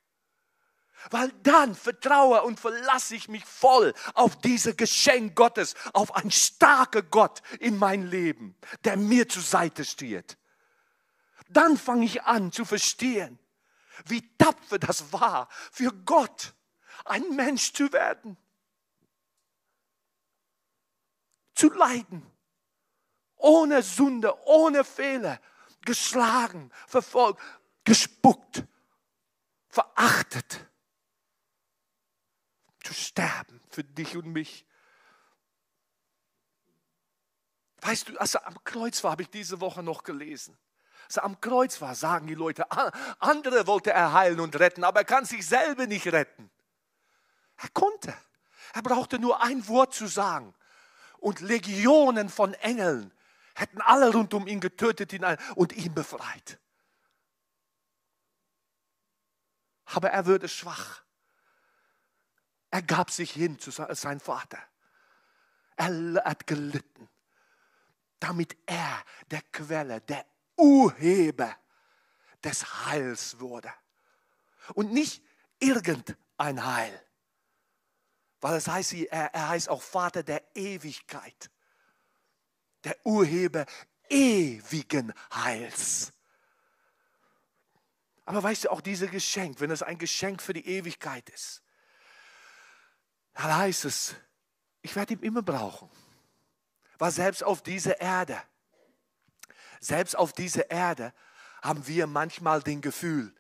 Weil 1.11 1.33
dann 1.43 1.75
vertraue 1.75 2.43
und 2.43 2.61
verlasse 2.61 3.15
ich 3.15 3.29
mich 3.29 3.45
voll 3.45 3.93
auf 4.15 4.37
dieses 4.41 4.77
Geschenk 4.77 5.35
Gottes, 5.35 5.75
auf 5.93 6.15
einen 6.15 6.31
starken 6.31 7.09
Gott 7.11 7.43
in 7.61 7.77
mein 7.79 8.07
Leben, 8.07 8.57
der 8.85 8.97
mir 8.97 9.29
zur 9.29 9.43
Seite 9.43 9.85
steht. 9.85 10.39
Dann 11.49 11.77
fange 11.77 12.05
ich 12.05 12.23
an 12.23 12.53
zu 12.53 12.65
verstehen, 12.65 13.39
wie 14.07 14.23
tapfer 14.39 14.79
das 14.79 15.13
war 15.13 15.49
für 15.71 15.93
Gott, 15.93 16.55
ein 17.05 17.37
Mensch 17.37 17.73
zu 17.73 17.93
werden. 17.93 18.37
zu 21.63 21.71
leiden. 21.71 22.27
Ohne 23.37 23.83
Sünde, 23.83 24.37
ohne 24.47 24.83
Fehler. 24.83 25.41
Geschlagen, 25.85 26.73
verfolgt, 26.89 27.41
gespuckt, 27.85 28.65
verachtet. 29.69 30.67
Zu 32.83 32.95
sterben 32.95 33.61
für 33.71 33.85
dich 33.85 34.17
und 34.17 34.27
mich. 34.27 34.67
Weißt 37.81 38.09
du, 38.09 38.19
als 38.19 38.35
er 38.35 38.47
am 38.47 38.63
Kreuz 38.65 39.03
war, 39.03 39.13
habe 39.13 39.23
ich 39.23 39.31
diese 39.31 39.61
Woche 39.61 39.83
noch 39.83 40.05
gelesen. 40.05 40.57
Als 41.07 41.17
er 41.17 41.25
am 41.25 41.41
Kreuz 41.41 41.81
war, 41.81 41.95
sagen 41.95 42.27
die 42.27 42.35
Leute, 42.35 42.71
andere 43.21 43.67
wollte 43.67 43.91
er 43.91 44.13
heilen 44.13 44.41
und 44.41 44.59
retten, 44.59 44.85
aber 44.85 45.01
er 45.01 45.05
kann 45.05 45.25
sich 45.25 45.47
selber 45.47 45.87
nicht 45.87 46.07
retten. 46.07 46.51
Er 47.57 47.69
konnte. 47.71 48.15
Er 48.75 48.83
brauchte 48.83 49.19
nur 49.19 49.43
ein 49.43 49.67
Wort 49.69 49.95
zu 49.95 50.07
sagen 50.07 50.55
und 51.19 51.41
Legionen 51.41 52.29
von 52.29 52.55
Engeln 52.55 53.13
hätten 53.55 53.81
alle 53.81 54.13
rund 54.13 54.33
um 54.35 54.47
ihn 54.47 54.61
getötet 54.61 55.13
und 55.55 55.73
ihn 55.73 55.95
befreit. 55.95 56.59
Aber 59.85 60.11
er 60.11 60.27
würde 60.27 60.49
schwach. 60.49 61.02
Er 62.73 62.81
gab 62.81 63.11
sich 63.11 63.31
hin 63.33 63.59
zu 63.59 63.71
seinem 63.71 64.19
Vater. 64.19 64.59
Er 65.77 66.25
hat 66.25 66.47
gelitten, 66.47 67.09
damit 68.19 68.57
er 68.65 69.05
der 69.31 69.43
Quelle, 69.53 70.01
der 70.01 70.25
Urheber 70.57 71.55
des 72.43 72.87
Heils 72.87 73.39
wurde. 73.41 73.73
Und 74.73 74.91
nicht 74.91 75.23
irgendein 75.61 76.65
Heil, 76.65 77.07
weil 78.41 78.57
es 78.57 78.67
heißt, 78.67 78.95
er, 78.95 79.35
er 79.35 79.49
heißt 79.51 79.69
auch 79.69 79.83
Vater 79.83 80.23
der 80.23 80.43
Ewigkeit, 80.57 81.51
der 82.85 82.97
Urheber 83.05 83.67
ewigen 84.09 85.13
Heils. 85.35 86.11
Aber 88.25 88.43
weißt 88.43 88.65
du, 88.65 88.71
auch 88.71 88.81
dieses 88.81 89.11
Geschenk, 89.11 89.61
wenn 89.61 89.71
es 89.71 89.83
ein 89.83 89.99
Geschenk 89.99 90.41
für 90.41 90.55
die 90.55 90.67
Ewigkeit 90.67 91.29
ist, 91.29 91.62
dann 93.35 93.57
heißt 93.57 93.85
es, 93.85 94.15
ich 94.83 94.95
werde 94.97 95.15
ihn 95.15 95.21
immer 95.21 95.43
brauchen. 95.43 95.91
Weil 96.99 97.11
selbst 97.11 97.43
auf 97.43 97.63
dieser 97.63 98.01
Erde, 98.01 98.41
selbst 99.81 100.17
auf 100.17 100.33
dieser 100.33 100.71
Erde 100.71 101.13
haben 101.63 101.87
wir 101.87 102.07
manchmal 102.07 102.63
den 102.63 102.81
Gefühl, 102.81 103.35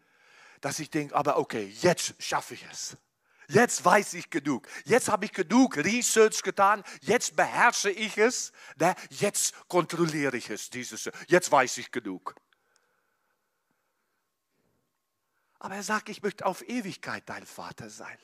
dass 0.60 0.78
ich 0.78 0.90
denke, 0.90 1.14
aber 1.14 1.38
okay, 1.38 1.72
jetzt 1.80 2.14
schaffe 2.22 2.54
ich 2.54 2.64
es. 2.70 2.96
Jetzt 3.48 3.84
weiß 3.84 4.14
ich 4.14 4.30
genug. 4.30 4.66
Jetzt 4.84 5.08
habe 5.08 5.26
ich 5.26 5.32
genug 5.32 5.76
Research 5.76 6.42
getan. 6.42 6.82
Jetzt 7.00 7.36
beherrsche 7.36 7.90
ich 7.90 8.16
es. 8.16 8.52
Ne? 8.76 8.94
Jetzt 9.10 9.54
kontrolliere 9.68 10.36
ich 10.36 10.48
es. 10.48 10.70
Dieses, 10.70 11.10
jetzt 11.28 11.52
weiß 11.52 11.78
ich 11.78 11.90
genug. 11.90 12.34
Aber 15.58 15.74
er 15.74 15.82
sagt, 15.82 16.08
ich 16.08 16.22
möchte 16.22 16.46
auf 16.46 16.66
Ewigkeit 16.66 17.28
dein 17.28 17.44
Vater 17.44 17.90
sein. 17.90 18.18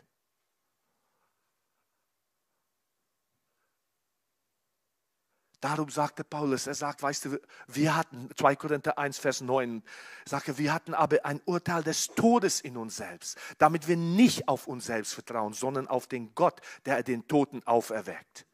Darum 5.61 5.91
sagte 5.91 6.23
Paulus, 6.23 6.69
er 6.69 6.75
sagt, 6.75 7.03
weißt 7.03 7.25
du, 7.25 7.41
wir 7.67 7.97
hatten, 7.97 8.29
2 8.37 8.55
Korinther 8.55 8.97
1, 8.97 9.19
Vers 9.19 9.41
9, 9.41 9.83
sagte, 10.25 10.57
wir 10.57 10.73
hatten 10.73 10.95
aber 10.95 11.25
ein 11.25 11.41
Urteil 11.47 11.83
des 11.83 12.07
Todes 12.09 12.61
in 12.61 12.77
uns 12.77 12.97
selbst, 12.97 13.37
damit 13.59 13.89
wir 13.89 13.97
nicht 13.97 14.47
auf 14.47 14.69
uns 14.69 14.87
selbst 14.87 15.15
vertrauen, 15.15 15.53
sondern 15.55 15.89
auf 15.89 16.07
den 16.07 16.33
Gott, 16.35 16.61
der 16.87 17.03
den 17.03 17.27
Toten 17.27 17.67
auferweckt. 17.67 18.47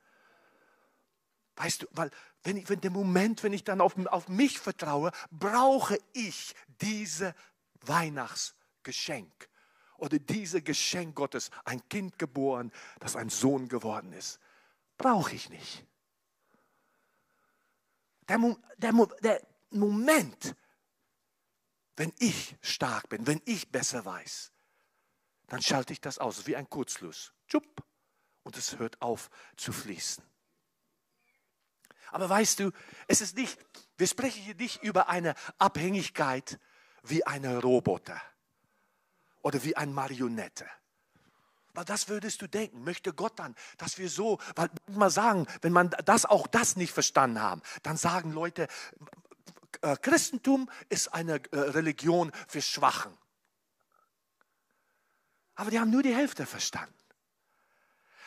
Weißt 1.56 1.82
du, 1.82 1.86
weil 1.90 2.10
wenn, 2.42 2.56
ich, 2.56 2.68
wenn 2.70 2.80
der 2.80 2.90
Moment, 2.90 3.42
wenn 3.42 3.52
ich 3.52 3.64
dann 3.64 3.82
auf, 3.82 3.94
auf 4.06 4.28
mich 4.28 4.58
vertraue, 4.58 5.12
brauche 5.30 5.98
ich 6.14 6.54
diese 6.80 7.34
Weihnachtsgeschenk 7.82 9.50
oder 9.98 10.18
diese 10.18 10.62
Geschenk 10.62 11.14
Gottes, 11.14 11.50
ein 11.64 11.86
Kind 11.88 12.18
geboren, 12.18 12.72
das 12.98 13.14
ein 13.14 13.28
Sohn 13.28 13.68
geworden 13.68 14.12
ist. 14.14 14.40
Brauche 14.96 15.34
ich 15.34 15.50
nicht. 15.50 15.86
Der, 18.28 18.38
der, 18.78 18.92
der 19.22 19.42
Moment, 19.70 20.54
wenn 21.96 22.12
ich 22.18 22.56
stark 22.60 23.08
bin, 23.08 23.26
wenn 23.26 23.42
ich 23.44 23.70
besser 23.70 24.04
weiß, 24.04 24.52
dann 25.48 25.62
schalte 25.62 25.92
ich 25.92 26.00
das 26.00 26.18
aus, 26.18 26.46
wie 26.46 26.56
ein 26.56 26.68
Kurzschluss. 26.68 27.32
Tschupp, 27.48 27.84
und 28.42 28.56
es 28.56 28.78
hört 28.78 29.00
auf 29.02 29.30
zu 29.56 29.72
fließen. 29.72 30.24
Aber 32.10 32.28
weißt 32.28 32.60
du, 32.60 32.70
es 33.08 33.20
ist 33.20 33.36
nicht, 33.36 33.58
wir 33.96 34.06
sprechen 34.06 34.42
hier 34.42 34.54
nicht 34.54 34.82
über 34.82 35.08
eine 35.08 35.34
Abhängigkeit 35.58 36.60
wie 37.02 37.26
eine 37.26 37.60
Roboter 37.60 38.20
oder 39.42 39.62
wie 39.64 39.76
eine 39.76 39.92
Marionette. 39.92 40.66
Weil 41.74 41.84
das 41.84 42.08
würdest 42.08 42.40
du 42.40 42.46
denken, 42.46 42.84
möchte 42.84 43.12
Gott 43.12 43.38
dann, 43.38 43.54
dass 43.78 43.98
wir 43.98 44.08
so, 44.08 44.38
weil 44.54 44.70
mal 44.86 45.10
sagen, 45.10 45.46
wenn 45.60 45.72
man 45.72 45.90
das 46.04 46.24
auch 46.24 46.46
das 46.46 46.76
nicht 46.76 46.92
verstanden 46.92 47.40
haben, 47.40 47.62
dann 47.82 47.96
sagen 47.96 48.32
Leute, 48.32 48.68
äh, 49.82 49.96
Christentum 49.96 50.70
ist 50.88 51.12
eine 51.12 51.42
äh, 51.52 51.58
Religion 51.58 52.30
für 52.46 52.62
Schwachen. 52.62 53.12
Aber 55.56 55.70
die 55.70 55.80
haben 55.80 55.90
nur 55.90 56.02
die 56.02 56.14
Hälfte 56.14 56.46
verstanden. 56.46 56.94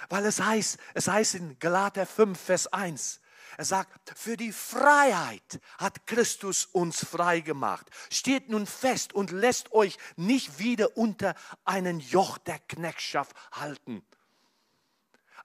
Weil 0.09 0.25
es 0.25 0.41
heißt, 0.41 0.77
es 0.93 1.07
heißt 1.07 1.35
in 1.35 1.59
Galater 1.59 2.05
5, 2.05 2.39
Vers 2.39 2.67
1, 2.67 3.21
er 3.55 3.65
sagt, 3.65 4.17
für 4.17 4.37
die 4.37 4.51
Freiheit 4.51 5.59
hat 5.77 6.05
Christus 6.05 6.65
uns 6.65 7.05
frei 7.05 7.39
gemacht. 7.39 7.87
Steht 8.11 8.49
nun 8.49 8.67
fest 8.67 9.13
und 9.13 9.31
lässt 9.31 9.71
euch 9.71 9.97
nicht 10.15 10.59
wieder 10.59 10.97
unter 10.97 11.35
einen 11.63 11.99
Joch 11.99 12.37
der 12.37 12.59
Knechtschaft 12.59 13.35
halten. 13.51 14.03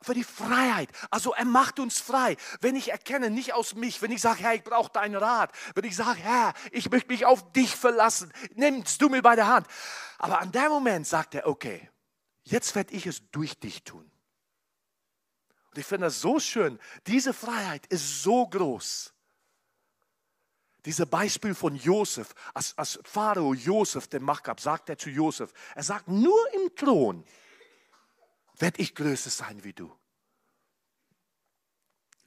Für 0.03 0.15
die 0.15 0.25
Freiheit. 0.25 0.89
Also 1.11 1.33
er 1.33 1.45
macht 1.45 1.79
uns 1.79 2.01
frei. 2.01 2.37
Wenn 2.61 2.77
ich 2.77 2.91
erkenne, 2.91 3.31
nicht 3.31 3.55
aus 3.55 3.75
mich, 3.75 4.03
wenn 4.03 4.11
ich 4.11 4.21
sage, 4.21 4.43
Herr, 4.43 4.55
ich 4.55 4.65
brauche 4.65 4.91
deinen 4.91 5.15
Rat, 5.15 5.53
wenn 5.75 5.85
ich 5.85 5.95
sage, 5.95 6.19
Herr, 6.19 6.55
ich 6.73 6.91
möchte 6.91 7.13
mich 7.13 7.25
auf 7.25 7.53
dich 7.53 7.75
verlassen, 7.77 8.33
nimmst 8.55 9.01
du 9.01 9.09
mir 9.09 9.23
bei 9.23 9.37
der 9.37 9.47
Hand. 9.47 9.67
Aber 10.19 10.41
an 10.41 10.51
dem 10.51 10.69
Moment 10.69 11.07
sagt 11.07 11.37
er, 11.37 11.47
okay, 11.47 11.89
jetzt 12.43 12.75
werde 12.75 12.93
ich 12.95 13.07
es 13.07 13.31
durch 13.31 13.59
dich 13.59 13.85
tun. 13.85 14.12
Und 15.73 15.79
ich 15.79 15.87
finde 15.87 16.07
das 16.07 16.21
so 16.21 16.39
schön. 16.39 16.79
Diese 17.07 17.33
Freiheit 17.33 17.87
ist 17.87 18.23
so 18.23 18.47
groß. 18.47 19.15
Dieses 20.85 21.07
Beispiel 21.07 21.55
von 21.55 21.77
Josef, 21.77 22.35
als, 22.53 22.77
als 22.77 23.01
Pharao 23.05 23.55
Josef 23.55 24.07
den 24.09 24.23
Macht 24.23 24.45
gab, 24.45 24.61
sagt 24.61 24.91
er 24.91 24.99
zu 24.99 25.09
Josef, 25.09 25.53
er 25.75 25.83
sagt, 25.83 26.09
nur 26.09 26.53
im 26.53 26.75
Thron 26.75 27.25
werde 28.59 28.83
ich 28.83 28.95
größer 28.95 29.31
sein 29.31 29.65
wie 29.65 29.73
du. 29.73 29.91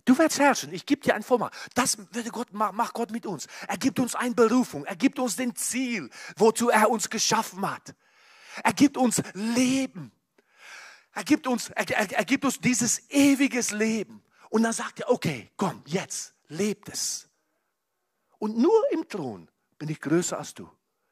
Du 0.05 0.17
wirst 0.17 0.39
herrschen, 0.39 0.73
ich 0.73 0.85
gebe 0.85 1.01
dir 1.01 1.13
ein 1.13 1.23
Vollmacht. 1.23 1.53
Das 1.75 1.97
wird 2.13 2.31
Gott, 2.31 2.51
macht 2.53 2.93
Gott 2.93 3.11
mit 3.11 3.27
uns. 3.27 3.47
Er 3.67 3.77
gibt 3.77 3.99
uns 3.99 4.15
eine 4.15 4.33
Berufung, 4.33 4.85
er 4.85 4.95
gibt 4.95 5.19
uns 5.19 5.35
den 5.35 5.55
Ziel, 5.55 6.09
wozu 6.37 6.69
er 6.69 6.89
uns 6.89 7.09
geschaffen 7.09 7.69
hat. 7.69 7.93
Er 8.63 8.73
gibt 8.73 8.97
uns 8.97 9.21
Leben. 9.33 10.11
Er 11.15 11.23
gibt 11.23 11.47
uns, 11.47 11.69
er, 11.69 11.89
er, 11.89 12.11
er 12.11 12.25
gibt 12.25 12.43
uns 12.43 12.59
dieses 12.59 13.09
ewiges 13.09 13.71
Leben. 13.71 14.21
Und 14.49 14.63
dann 14.63 14.73
sagt 14.73 14.99
er, 14.99 15.09
okay, 15.09 15.49
komm, 15.55 15.81
jetzt, 15.85 16.35
lebt 16.49 16.89
es. 16.89 17.29
Und 18.37 18.57
nur 18.57 18.91
im 18.91 19.07
Thron 19.07 19.49
bin 19.79 19.89
ich 19.89 19.99
größer 20.01 20.37
als 20.37 20.53
du. 20.53 20.69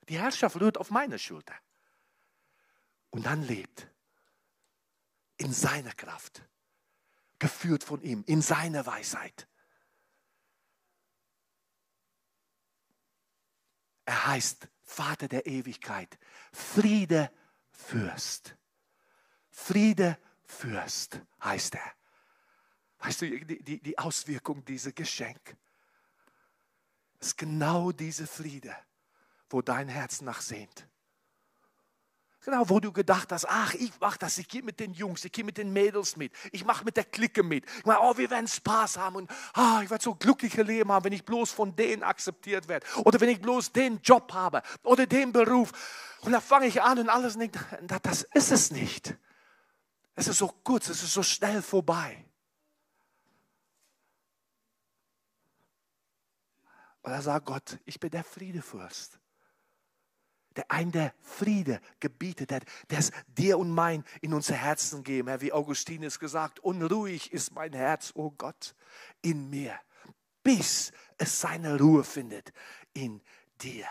Die 0.10 0.20
Herrschaft 0.20 0.60
ruht 0.60 0.78
auf 0.78 0.92
meiner 0.92 1.18
Schulter. 1.18 1.56
Und 3.12 3.26
dann 3.26 3.44
lebt 3.44 3.88
in 5.38 5.54
seiner 5.54 5.94
Kraft, 5.94 6.44
geführt 7.40 7.84
von 7.84 8.02
ihm, 8.02 8.24
in 8.28 8.42
seiner 8.42 8.86
Weisheit. 8.86 9.48
Er 14.04 14.28
heißt 14.28 14.68
Vater 14.82 15.30
der 15.30 15.48
Ewigkeit, 15.48 16.20
Friede 16.52 17.32
Fürst. 17.72 18.58
Friede 19.54 20.18
Fürst 20.46 21.22
heißt 21.42 21.76
er. 21.76 21.92
Weißt 23.00 23.22
du, 23.22 23.30
die, 23.30 23.64
die, 23.64 23.80
die 23.80 23.98
Auswirkung 24.00 24.66
dieser 24.66 24.92
Geschenk 24.92 25.56
ist 27.20 27.38
genau 27.38 27.92
diese 27.92 28.28
Friede, 28.28 28.76
wo 29.50 29.62
dein 29.62 29.88
Herz 29.88 30.22
nachsehnt. 30.22 30.88
Genau, 32.44 32.68
wo 32.68 32.82
du 32.82 32.92
gedacht 32.92 33.32
hast, 33.32 33.48
ach, 33.48 33.74
ich 33.76 33.92
mach 34.02 34.18
das, 34.18 34.38
ich 34.38 34.50
gehe 34.50 34.64
mit 34.64 34.80
den 34.80 34.94
Jungs, 34.94 35.24
ich 35.24 35.32
gehe 35.32 35.46
mit 35.46 35.58
den 35.58 35.72
Mädels 35.72 36.18
mit, 36.18 36.34
ich 36.52 36.66
mache 36.66 36.84
mit 36.84 36.98
der 36.98 37.06
Clique 37.06 37.42
mit. 37.42 37.66
Ich 37.78 37.86
meine, 37.86 38.02
oh, 38.02 38.18
wir 38.18 38.30
werden 38.30 38.48
Spaß 38.48 38.98
haben 38.98 39.16
und 39.16 39.32
ah, 39.54 39.82
ich 39.82 39.90
werde 39.90 40.04
so 40.04 40.16
glückliche 40.16 40.64
Leben 40.64 40.92
haben, 40.92 41.06
wenn 41.06 41.14
ich 41.14 41.24
bloß 41.24 41.52
von 41.52 41.74
denen 41.76 42.04
akzeptiert 42.04 42.68
werde 42.68 42.86
oder 43.06 43.22
wenn 43.22 43.30
ich 43.30 43.42
bloß 43.42 43.72
den 43.72 44.02
Job 44.02 44.34
habe 44.34 44.62
oder 44.84 45.06
den 45.06 45.32
Beruf. 45.32 45.72
Und 46.22 46.34
dann 46.34 46.42
fange 46.42 46.68
ich 46.68 46.82
an 46.82 47.00
und 47.00 47.10
alles 47.10 47.38
das 48.02 48.24
ist 48.34 48.52
es 48.52 48.72
nicht. 48.72 49.16
Es 50.16 50.28
ist 50.28 50.38
so 50.38 50.48
kurz, 50.48 50.90
es 50.90 51.04
ist 51.04 51.14
so 51.14 51.24
schnell 51.24 51.62
vorbei. 51.62 52.26
Und 57.02 57.12
da 57.12 57.22
sagt 57.22 57.46
Gott, 57.46 57.80
ich 57.86 58.00
bin 58.00 58.12
der 58.12 58.24
Friedefürst. 58.24 59.20
Der 60.56 60.70
ein, 60.70 60.92
der 60.92 61.16
Friede 61.20 61.82
gebietet 62.00 62.52
hat, 62.52 62.64
der 62.92 63.00
es 63.00 63.12
dir 63.28 63.58
und 63.58 63.72
mein 63.72 64.06
in 64.22 64.36
unser 64.36 64.54
Herzen 64.54 65.04
geben. 65.04 65.28
Herr, 65.28 65.42
wie 65.42 65.52
Augustinus 65.52 66.20
gesagt, 66.20 66.60
unruhig 66.60 67.34
ist 67.34 67.52
mein 67.54 67.74
Herz, 67.74 68.12
o 68.14 68.26
oh 68.26 68.32
Gott, 68.32 68.76
in 69.24 69.50
mir, 69.50 69.80
bis 70.44 70.92
es 71.18 71.42
seine 71.42 71.80
Ruhe 71.80 72.04
findet 72.04 72.54
in 72.94 73.22
dir. 73.62 73.88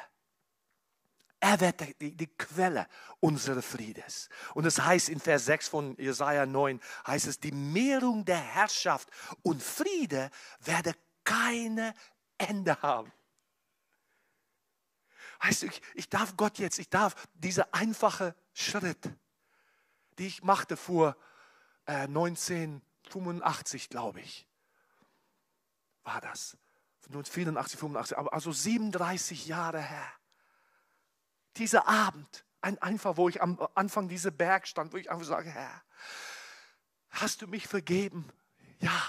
Er 1.42 1.58
wird 1.58 2.00
die, 2.00 2.16
die, 2.16 2.28
Quelle 2.28 2.86
unseres 3.18 3.66
Friedes. 3.66 4.28
Und 4.54 4.64
es 4.64 4.80
heißt 4.80 5.08
in 5.08 5.18
Vers 5.18 5.46
6 5.46 5.66
von 5.66 5.96
Jesaja 5.96 6.46
9, 6.46 6.80
heißt 7.04 7.26
es, 7.26 7.40
die 7.40 7.50
Mehrung 7.50 8.24
der 8.24 8.38
Herrschaft 8.38 9.10
und 9.42 9.60
Friede 9.60 10.30
werde 10.60 10.94
keine 11.24 11.94
Ende 12.38 12.80
haben. 12.80 13.10
Weißt 15.40 15.62
du, 15.62 15.66
ich, 15.66 15.82
ich 15.94 16.08
darf 16.08 16.36
Gott 16.36 16.60
jetzt, 16.60 16.78
ich 16.78 16.88
darf 16.88 17.16
diese 17.34 17.74
einfache 17.74 18.36
Schritt, 18.52 19.10
die 20.18 20.28
ich 20.28 20.44
machte 20.44 20.76
vor 20.76 21.16
äh, 21.86 22.02
1985, 22.02 23.88
glaube 23.88 24.20
ich, 24.20 24.46
war 26.04 26.20
das. 26.20 26.56
84, 27.00 27.80
85, 27.80 28.16
also 28.16 28.52
37 28.52 29.48
Jahre 29.48 29.80
her 29.82 30.21
dieser 31.56 31.86
Abend, 31.86 32.44
ein, 32.60 32.78
einfach, 32.78 33.16
wo 33.16 33.28
ich 33.28 33.42
am 33.42 33.58
Anfang 33.74 34.08
dieser 34.08 34.30
Berg 34.30 34.66
stand, 34.66 34.92
wo 34.92 34.96
ich 34.96 35.10
einfach 35.10 35.26
sage, 35.26 35.50
Herr, 35.50 35.82
hast 37.10 37.42
du 37.42 37.46
mich 37.46 37.66
vergeben? 37.66 38.30
Ja. 38.78 39.02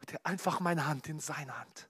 Und 0.00 0.12
er 0.12 0.26
einfach 0.26 0.60
meine 0.60 0.86
Hand 0.86 1.08
in 1.08 1.20
seine 1.20 1.58
Hand. 1.58 1.88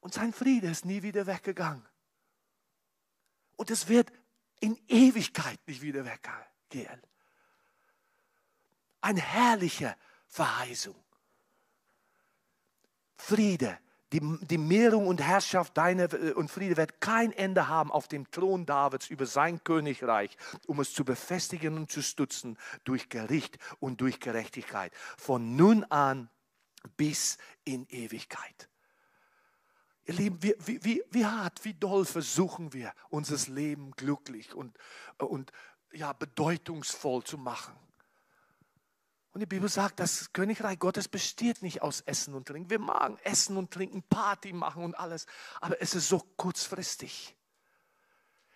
Und 0.00 0.14
sein 0.14 0.32
Friede 0.32 0.68
ist 0.68 0.84
nie 0.84 1.02
wieder 1.02 1.26
weggegangen. 1.26 1.86
Und 3.56 3.70
es 3.70 3.88
wird 3.88 4.10
in 4.60 4.78
Ewigkeit 4.88 5.60
nicht 5.66 5.82
wieder 5.82 6.04
weggehen. 6.04 7.02
Eine 9.00 9.20
herrliche 9.20 9.96
Verheißung. 10.26 10.96
Friede 13.16 13.78
die, 14.12 14.20
die 14.42 14.58
Mehrung 14.58 15.06
und 15.06 15.20
Herrschaft 15.20 15.76
deiner 15.76 16.12
äh, 16.12 16.32
und 16.32 16.50
Friede 16.50 16.76
wird 16.76 17.00
kein 17.00 17.32
Ende 17.32 17.68
haben 17.68 17.92
auf 17.92 18.08
dem 18.08 18.30
Thron 18.30 18.66
Davids 18.66 19.08
über 19.08 19.26
sein 19.26 19.62
Königreich, 19.62 20.36
um 20.66 20.80
es 20.80 20.92
zu 20.92 21.04
befestigen 21.04 21.76
und 21.76 21.90
zu 21.90 22.02
stützen 22.02 22.58
durch 22.84 23.08
Gericht 23.08 23.58
und 23.78 24.00
durch 24.00 24.20
Gerechtigkeit. 24.20 24.92
Von 25.16 25.56
nun 25.56 25.84
an 25.84 26.28
bis 26.96 27.38
in 27.64 27.86
Ewigkeit. 27.88 28.68
Ihr 30.06 30.14
Lieben, 30.14 30.42
wie, 30.42 30.54
wie, 30.58 30.84
wie, 30.84 31.02
wie 31.10 31.26
hart, 31.26 31.64
wie 31.64 31.74
doll 31.74 32.04
versuchen 32.04 32.72
wir, 32.72 32.92
unser 33.10 33.36
Leben 33.52 33.92
glücklich 33.92 34.54
und, 34.54 34.76
und 35.18 35.52
ja, 35.92 36.12
bedeutungsvoll 36.12 37.22
zu 37.22 37.38
machen. 37.38 37.74
Und 39.32 39.40
die 39.40 39.46
Bibel 39.46 39.68
sagt, 39.68 40.00
das 40.00 40.32
Königreich 40.32 40.78
Gottes 40.78 41.06
besteht 41.06 41.62
nicht 41.62 41.82
aus 41.82 42.00
Essen 42.00 42.34
und 42.34 42.48
Trinken. 42.48 42.68
Wir 42.68 42.80
magen 42.80 43.16
Essen 43.22 43.56
und 43.56 43.70
Trinken, 43.70 44.02
Party 44.02 44.52
machen 44.52 44.82
und 44.82 44.98
alles, 44.98 45.26
aber 45.60 45.80
es 45.80 45.94
ist 45.94 46.08
so 46.08 46.18
kurzfristig. 46.36 47.36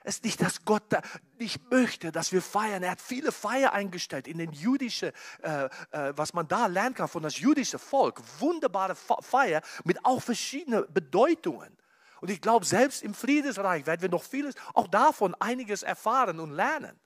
Es 0.06 0.16
ist 0.16 0.24
nicht, 0.24 0.42
dass 0.42 0.64
Gott 0.64 0.82
da 0.90 1.00
nicht 1.38 1.70
möchte, 1.70 2.12
dass 2.12 2.32
wir 2.32 2.42
feiern. 2.42 2.82
Er 2.82 2.90
hat 2.90 3.00
viele 3.00 3.32
Feier 3.32 3.72
eingestellt 3.72 4.28
in 4.28 4.36
den 4.36 4.52
jüdischen, 4.52 5.12
äh, 5.42 5.64
äh, 5.92 6.12
was 6.16 6.34
man 6.34 6.46
da 6.46 6.66
lernen 6.66 6.94
kann 6.94 7.08
von 7.08 7.22
das 7.22 7.38
jüdische 7.38 7.78
Volk. 7.78 8.20
Wunderbare 8.40 8.96
Feier 8.96 9.62
mit 9.84 10.04
auch 10.04 10.20
verschiedenen 10.20 10.84
Bedeutungen. 10.92 11.74
Und 12.20 12.30
ich 12.30 12.40
glaube, 12.40 12.66
selbst 12.66 13.02
im 13.02 13.14
Friedensreich 13.14 13.86
werden 13.86 14.02
wir 14.02 14.10
noch 14.10 14.24
vieles, 14.24 14.54
auch 14.74 14.88
davon 14.88 15.34
einiges 15.36 15.82
erfahren 15.82 16.38
und 16.38 16.50
lernen 16.50 17.00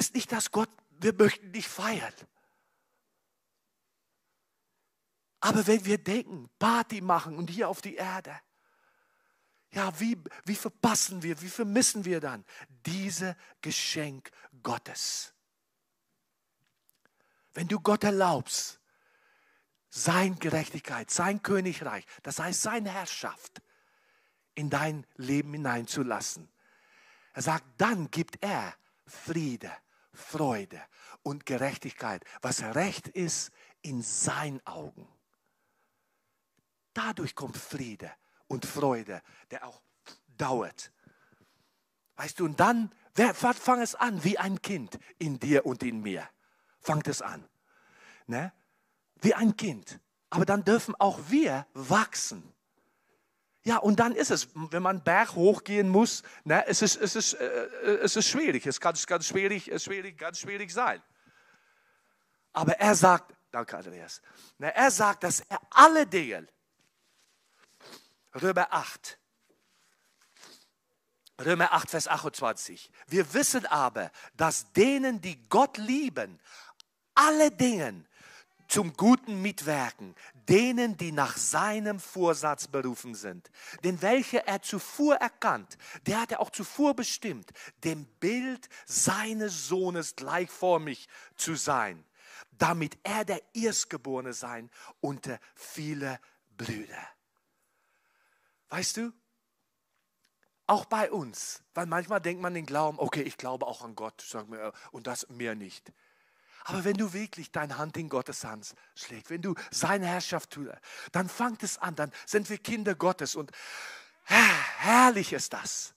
ist 0.00 0.14
nicht, 0.14 0.32
dass 0.32 0.50
Gott, 0.50 0.70
wir 0.90 1.12
möchten 1.12 1.50
nicht 1.50 1.68
feiern. 1.68 2.12
Aber 5.40 5.66
wenn 5.66 5.84
wir 5.84 5.98
denken, 5.98 6.50
Party 6.58 7.00
machen 7.00 7.36
und 7.36 7.48
hier 7.48 7.68
auf 7.68 7.80
die 7.80 7.94
Erde, 7.94 8.38
ja, 9.72 9.98
wie, 10.00 10.18
wie 10.44 10.56
verpassen 10.56 11.22
wir, 11.22 11.40
wie 11.40 11.48
vermissen 11.48 12.04
wir 12.04 12.20
dann 12.20 12.44
diese 12.86 13.36
Geschenk 13.60 14.30
Gottes? 14.62 15.32
Wenn 17.54 17.68
du 17.68 17.78
Gott 17.78 18.02
erlaubst, 18.04 18.80
sein 19.88 20.38
Gerechtigkeit, 20.38 21.10
sein 21.10 21.42
Königreich, 21.42 22.04
das 22.22 22.38
heißt 22.38 22.62
seine 22.62 22.90
Herrschaft 22.90 23.62
in 24.54 24.70
dein 24.70 25.06
Leben 25.16 25.52
hineinzulassen, 25.52 26.48
Er 27.32 27.42
sagt, 27.42 27.64
dann 27.78 28.10
gibt 28.10 28.42
er 28.42 28.74
Friede, 29.06 29.70
Freude 30.12 30.80
und 31.22 31.46
Gerechtigkeit, 31.46 32.24
was 32.42 32.62
recht 32.62 33.08
ist 33.08 33.50
in 33.82 34.02
seinen 34.02 34.64
Augen. 34.66 35.08
Dadurch 36.92 37.34
kommt 37.34 37.56
Friede 37.56 38.10
und 38.48 38.66
Freude, 38.66 39.22
der 39.50 39.66
auch 39.66 39.80
dauert. 40.36 40.92
Weißt 42.16 42.40
du, 42.40 42.44
und 42.44 42.60
dann 42.60 42.92
fang 43.34 43.80
es 43.80 43.94
an 43.94 44.22
wie 44.24 44.38
ein 44.38 44.60
Kind 44.60 44.98
in 45.18 45.38
dir 45.38 45.66
und 45.66 45.82
in 45.82 46.00
mir. 46.00 46.28
Fangt 46.80 47.08
es 47.08 47.22
an. 47.22 47.48
Ne? 48.26 48.52
Wie 49.20 49.34
ein 49.34 49.56
Kind. 49.56 50.00
Aber 50.30 50.44
dann 50.44 50.64
dürfen 50.64 50.94
auch 50.96 51.18
wir 51.28 51.66
wachsen. 51.74 52.54
Ja, 53.62 53.76
und 53.76 54.00
dann 54.00 54.14
ist 54.14 54.30
es, 54.30 54.48
wenn 54.54 54.82
man 54.82 55.04
Berg 55.04 55.34
hochgehen 55.34 55.88
muss, 55.88 56.22
ne, 56.44 56.66
es, 56.66 56.80
ist, 56.80 56.96
es, 56.96 57.14
ist, 57.14 57.34
äh, 57.34 57.68
es 58.02 58.16
ist 58.16 58.28
schwierig. 58.28 58.66
Es 58.66 58.80
kann 58.80 58.96
ganz 59.06 59.26
schwierig, 59.26 59.70
schwierig, 59.82 60.16
ganz 60.16 60.38
schwierig 60.38 60.72
sein. 60.72 61.02
Aber 62.52 62.72
er 62.78 62.94
sagt, 62.94 63.34
danke 63.50 63.76
Andreas, 63.76 64.22
ne, 64.58 64.74
er 64.74 64.90
sagt, 64.90 65.24
dass 65.24 65.40
er 65.40 65.60
alle 65.70 66.06
Dinge, 66.06 66.48
Römer 68.40 68.72
8, 68.72 69.18
Römer 71.44 71.72
8, 71.72 71.90
Vers 71.90 72.08
28. 72.08 72.90
Wir 73.08 73.32
wissen 73.34 73.66
aber, 73.66 74.10
dass 74.36 74.72
denen, 74.72 75.20
die 75.20 75.48
Gott 75.48 75.76
lieben, 75.78 76.40
alle 77.14 77.50
Dinge 77.50 78.04
zum 78.70 78.92
Guten 78.92 79.42
mitwirken, 79.42 80.14
denen, 80.48 80.96
die 80.96 81.10
nach 81.10 81.36
seinem 81.36 81.98
Vorsatz 81.98 82.68
berufen 82.68 83.14
sind. 83.16 83.50
Denn 83.82 84.00
welche 84.00 84.46
er 84.46 84.62
zuvor 84.62 85.16
erkannt, 85.16 85.76
der 86.06 86.20
hat 86.20 86.32
er 86.32 86.40
auch 86.40 86.50
zuvor 86.50 86.94
bestimmt, 86.94 87.50
dem 87.82 88.06
Bild 88.20 88.68
seines 88.86 89.66
Sohnes 89.66 90.14
gleichförmig 90.14 91.08
zu 91.34 91.56
sein, 91.56 92.04
damit 92.52 92.96
er 93.02 93.24
der 93.24 93.42
Erstgeborene 93.54 94.32
sein 94.32 94.70
unter 95.00 95.40
viele 95.56 96.20
Brüder. 96.56 97.08
Weißt 98.68 98.98
du, 98.98 99.12
auch 100.68 100.84
bei 100.84 101.10
uns, 101.10 101.64
weil 101.74 101.86
manchmal 101.86 102.20
denkt 102.20 102.40
man 102.40 102.54
den 102.54 102.66
Glauben, 102.66 103.00
okay, 103.00 103.22
ich 103.22 103.36
glaube 103.36 103.66
auch 103.66 103.82
an 103.82 103.96
Gott, 103.96 104.24
und 104.92 105.08
das 105.08 105.28
mehr 105.28 105.56
nicht. 105.56 105.92
Aber 106.64 106.84
wenn 106.84 106.96
du 106.96 107.12
wirklich 107.12 107.50
deine 107.52 107.78
Hand 107.78 107.96
in 107.96 108.08
Gottes 108.08 108.44
Hand 108.44 108.74
schlägst, 108.94 109.30
wenn 109.30 109.42
du 109.42 109.54
seine 109.70 110.06
Herrschaft 110.06 110.50
tust, 110.50 110.72
dann 111.12 111.28
fängt 111.28 111.62
es 111.62 111.78
an, 111.78 111.94
dann 111.94 112.12
sind 112.26 112.50
wir 112.50 112.58
Kinder 112.58 112.94
Gottes 112.94 113.34
und 113.34 113.50
herrlich 114.24 115.32
ist 115.32 115.52
das. 115.52 115.94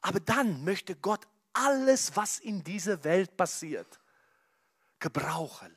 Aber 0.00 0.20
dann 0.20 0.64
möchte 0.64 0.96
Gott 0.96 1.26
alles, 1.52 2.16
was 2.16 2.38
in 2.38 2.62
dieser 2.62 3.02
Welt 3.04 3.36
passiert, 3.36 4.00
gebrauchen, 4.98 5.76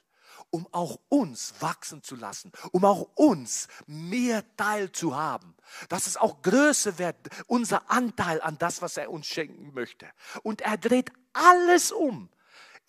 um 0.49 0.67
auch 0.71 0.99
uns 1.09 1.53
wachsen 1.59 2.03
zu 2.03 2.15
lassen, 2.15 2.51
um 2.71 2.85
auch 2.85 3.09
uns 3.15 3.67
mehr 3.88 4.43
Teil 4.55 4.91
zu 4.91 5.15
haben. 5.15 5.55
Dass 5.89 6.07
es 6.07 6.17
auch 6.17 6.41
größer 6.41 6.97
wird, 6.97 7.15
unser 7.47 7.89
Anteil 7.89 8.41
an 8.41 8.57
das, 8.57 8.81
was 8.81 8.97
er 8.97 9.12
uns 9.12 9.27
schenken 9.27 9.73
möchte. 9.73 10.09
Und 10.43 10.62
er 10.62 10.77
dreht 10.77 11.12
alles 11.33 11.91
um, 11.91 12.29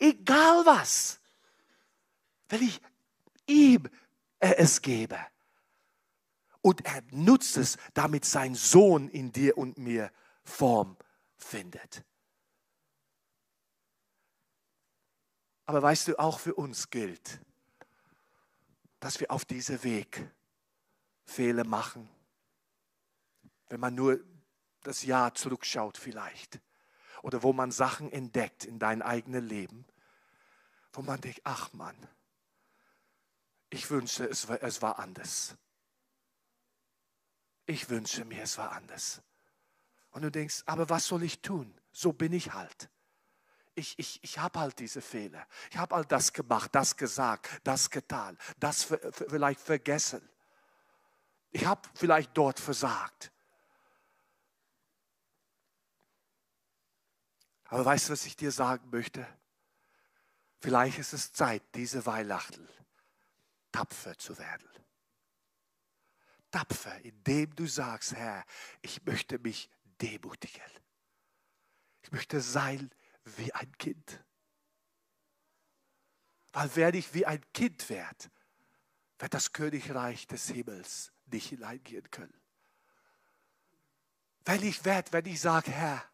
egal 0.00 0.66
was, 0.66 1.20
weil 2.48 2.62
ich 2.62 2.80
ihm 3.46 3.88
es 4.40 4.82
gebe. 4.82 5.18
Und 6.62 6.84
er 6.84 7.02
nutzt 7.10 7.56
es, 7.56 7.78
damit 7.94 8.24
sein 8.24 8.54
Sohn 8.54 9.08
in 9.08 9.32
dir 9.32 9.56
und 9.56 9.78
mir 9.78 10.10
Form 10.42 10.96
findet. 11.36 12.04
Aber 15.66 15.82
weißt 15.82 16.08
du, 16.08 16.18
auch 16.18 16.40
für 16.40 16.54
uns 16.54 16.90
gilt, 16.90 17.40
dass 18.98 19.20
wir 19.20 19.30
auf 19.30 19.44
diesem 19.44 19.82
Weg 19.84 20.28
Fehler 21.24 21.64
machen. 21.64 22.08
Wenn 23.68 23.80
man 23.80 23.94
nur 23.94 24.20
das 24.82 25.04
Jahr 25.04 25.34
zurückschaut 25.34 25.96
vielleicht. 25.96 26.60
Oder 27.22 27.42
wo 27.42 27.52
man 27.52 27.70
Sachen 27.70 28.10
entdeckt 28.10 28.64
in 28.64 28.78
dein 28.78 29.02
eigenes 29.02 29.42
Leben, 29.42 29.84
wo 30.92 31.02
man 31.02 31.20
denkt, 31.20 31.40
ach 31.44 31.72
Mann, 31.72 31.96
ich 33.70 33.90
wünsche, 33.90 34.24
es 34.24 34.48
war, 34.48 34.62
es 34.62 34.82
war 34.82 34.98
anders. 34.98 35.56
Ich 37.66 37.88
wünsche 37.88 38.24
mir, 38.24 38.42
es 38.42 38.58
war 38.58 38.72
anders. 38.72 39.22
Und 40.10 40.22
du 40.22 40.30
denkst, 40.30 40.62
aber 40.66 40.88
was 40.88 41.06
soll 41.06 41.22
ich 41.22 41.40
tun? 41.40 41.72
So 41.92 42.12
bin 42.12 42.32
ich 42.32 42.52
halt. 42.52 42.88
Ich, 43.76 43.96
ich, 43.98 44.22
ich 44.24 44.38
habe 44.38 44.58
halt 44.58 44.78
diese 44.80 45.00
Fehler. 45.00 45.46
Ich 45.70 45.76
habe 45.76 45.94
all 45.94 46.04
das 46.04 46.32
gemacht, 46.32 46.74
das 46.74 46.96
gesagt, 46.96 47.48
das 47.62 47.90
getan, 47.90 48.36
das 48.58 48.84
vielleicht 49.28 49.60
vergessen. 49.60 50.28
Ich 51.52 51.64
habe 51.64 51.88
vielleicht 51.94 52.36
dort 52.36 52.58
versagt. 52.58 53.30
Aber 57.70 57.84
weißt 57.84 58.08
du, 58.08 58.12
was 58.12 58.26
ich 58.26 58.34
dir 58.34 58.50
sagen 58.50 58.90
möchte? 58.90 59.26
Vielleicht 60.58 60.98
ist 60.98 61.12
es 61.12 61.32
Zeit, 61.32 61.62
diese 61.74 62.04
Weihnachten 62.04 62.68
tapfer 63.70 64.18
zu 64.18 64.36
werden. 64.38 64.68
Tapfer, 66.50 67.00
indem 67.02 67.54
du 67.54 67.66
sagst, 67.66 68.14
Herr, 68.16 68.44
ich 68.82 69.04
möchte 69.04 69.38
mich 69.38 69.70
demutigen. 70.02 70.60
Ich 72.02 72.10
möchte 72.10 72.40
sein 72.40 72.90
wie 73.24 73.54
ein 73.54 73.70
Kind. 73.78 74.24
Weil 76.52 76.70
wer 76.74 76.92
ich 76.92 77.14
wie 77.14 77.24
ein 77.24 77.44
Kind 77.52 77.88
werde, 77.88 78.32
wird 79.20 79.32
das 79.32 79.52
Königreich 79.52 80.26
des 80.26 80.48
Himmels 80.48 81.12
nicht 81.26 81.50
hineingehen 81.50 82.10
können. 82.10 82.34
Wenn 84.44 84.64
ich 84.64 84.84
werde, 84.84 85.12
wenn 85.12 85.26
ich 85.26 85.40
sage, 85.40 85.70
Herr, 85.70 86.09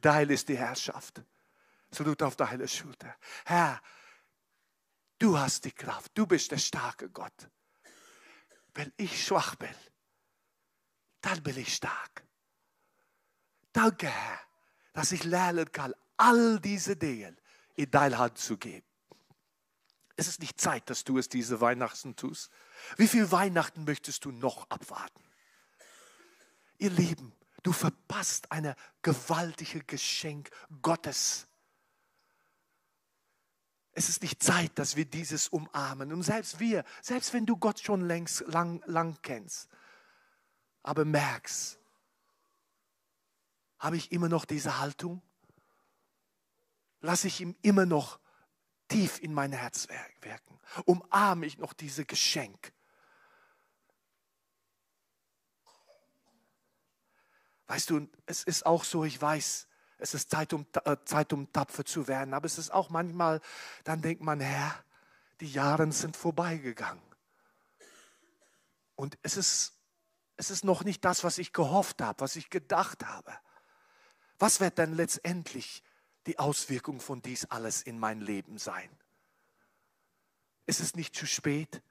dein 0.00 0.30
ist 0.30 0.48
die 0.48 0.58
Herrschaft, 0.58 1.22
so 1.90 2.04
tut 2.04 2.22
auf 2.22 2.36
deine 2.36 2.68
Schulter. 2.68 3.14
Herr, 3.44 3.80
Du 5.18 5.36
hast 5.36 5.64
die 5.64 5.72
Kraft. 5.72 6.12
Du 6.14 6.26
bist 6.26 6.50
der 6.52 6.58
starke 6.58 7.10
Gott. 7.10 7.50
Wenn 8.74 8.92
ich 8.96 9.24
schwach 9.24 9.56
bin, 9.56 9.74
dann 11.20 11.42
bin 11.42 11.58
ich 11.58 11.74
stark. 11.74 12.24
Danke, 13.72 14.08
Herr, 14.08 14.40
dass 14.92 15.12
ich 15.12 15.24
lernen 15.24 15.70
kann, 15.72 15.92
all 16.16 16.60
diese 16.60 16.96
Dinge 16.96 17.36
in 17.74 17.90
deine 17.90 18.18
Hand 18.18 18.38
zu 18.38 18.56
geben. 18.56 18.86
Es 20.16 20.26
ist 20.26 20.40
nicht 20.40 20.60
Zeit, 20.60 20.88
dass 20.90 21.04
du 21.04 21.18
es 21.18 21.28
diese 21.28 21.60
Weihnachten 21.60 22.16
tust. 22.16 22.50
Wie 22.96 23.06
viel 23.06 23.30
Weihnachten 23.30 23.84
möchtest 23.84 24.24
du 24.24 24.32
noch 24.32 24.68
abwarten? 24.70 25.22
Ihr 26.78 26.90
Lieben, 26.90 27.32
du 27.68 27.72
verpasst 27.74 28.50
ein 28.50 28.74
gewaltiges 29.02 29.86
Geschenk 29.86 30.48
Gottes. 30.80 31.46
Es 33.92 34.08
ist 34.08 34.22
nicht 34.22 34.42
Zeit, 34.42 34.78
dass 34.78 34.96
wir 34.96 35.04
dieses 35.04 35.48
umarmen. 35.48 36.14
Und 36.14 36.22
selbst 36.22 36.60
wir, 36.60 36.82
selbst 37.02 37.34
wenn 37.34 37.44
du 37.44 37.58
Gott 37.58 37.78
schon 37.78 38.00
längst, 38.00 38.40
lang, 38.46 38.82
lang 38.86 39.18
kennst, 39.20 39.68
aber 40.82 41.04
merkst, 41.04 41.78
habe 43.80 43.98
ich 43.98 44.12
immer 44.12 44.30
noch 44.30 44.46
diese 44.46 44.78
Haltung? 44.78 45.20
Lasse 47.02 47.28
ich 47.28 47.42
ihm 47.42 47.54
immer 47.60 47.84
noch 47.84 48.18
tief 48.88 49.20
in 49.20 49.34
mein 49.34 49.52
Herz 49.52 49.88
wirken? 50.22 50.58
Umarme 50.86 51.44
ich 51.44 51.58
noch 51.58 51.74
dieses 51.74 52.06
Geschenk? 52.06 52.72
Weißt 57.68 57.90
du, 57.90 58.08
es 58.26 58.44
ist 58.44 58.66
auch 58.66 58.82
so, 58.82 59.04
ich 59.04 59.20
weiß, 59.20 59.68
es 59.98 60.14
ist 60.14 60.30
Zeit 60.30 60.52
um, 60.52 60.66
äh, 60.84 60.96
Zeit, 61.04 61.32
um 61.32 61.52
tapfer 61.52 61.84
zu 61.84 62.08
werden. 62.08 62.34
Aber 62.34 62.46
es 62.46 62.58
ist 62.58 62.70
auch 62.70 62.88
manchmal, 62.88 63.40
dann 63.84 64.00
denkt 64.00 64.22
man, 64.22 64.40
Herr, 64.40 64.74
die 65.40 65.52
Jahre 65.52 65.90
sind 65.92 66.16
vorbeigegangen. 66.16 67.02
Und 68.96 69.18
es 69.22 69.36
ist, 69.36 69.74
es 70.36 70.50
ist 70.50 70.64
noch 70.64 70.82
nicht 70.82 71.04
das, 71.04 71.24
was 71.24 71.38
ich 71.38 71.52
gehofft 71.52 72.00
habe, 72.00 72.20
was 72.20 72.36
ich 72.36 72.48
gedacht 72.50 73.04
habe. 73.04 73.32
Was 74.38 74.60
wird 74.60 74.78
denn 74.78 74.94
letztendlich 74.94 75.82
die 76.26 76.38
Auswirkung 76.38 77.00
von 77.00 77.22
dies 77.22 77.44
alles 77.46 77.82
in 77.82 77.98
mein 77.98 78.20
Leben 78.20 78.58
sein? 78.58 78.88
Ist 80.66 80.80
es 80.80 80.94
nicht 80.94 81.14
zu 81.14 81.26
spät? 81.26 81.82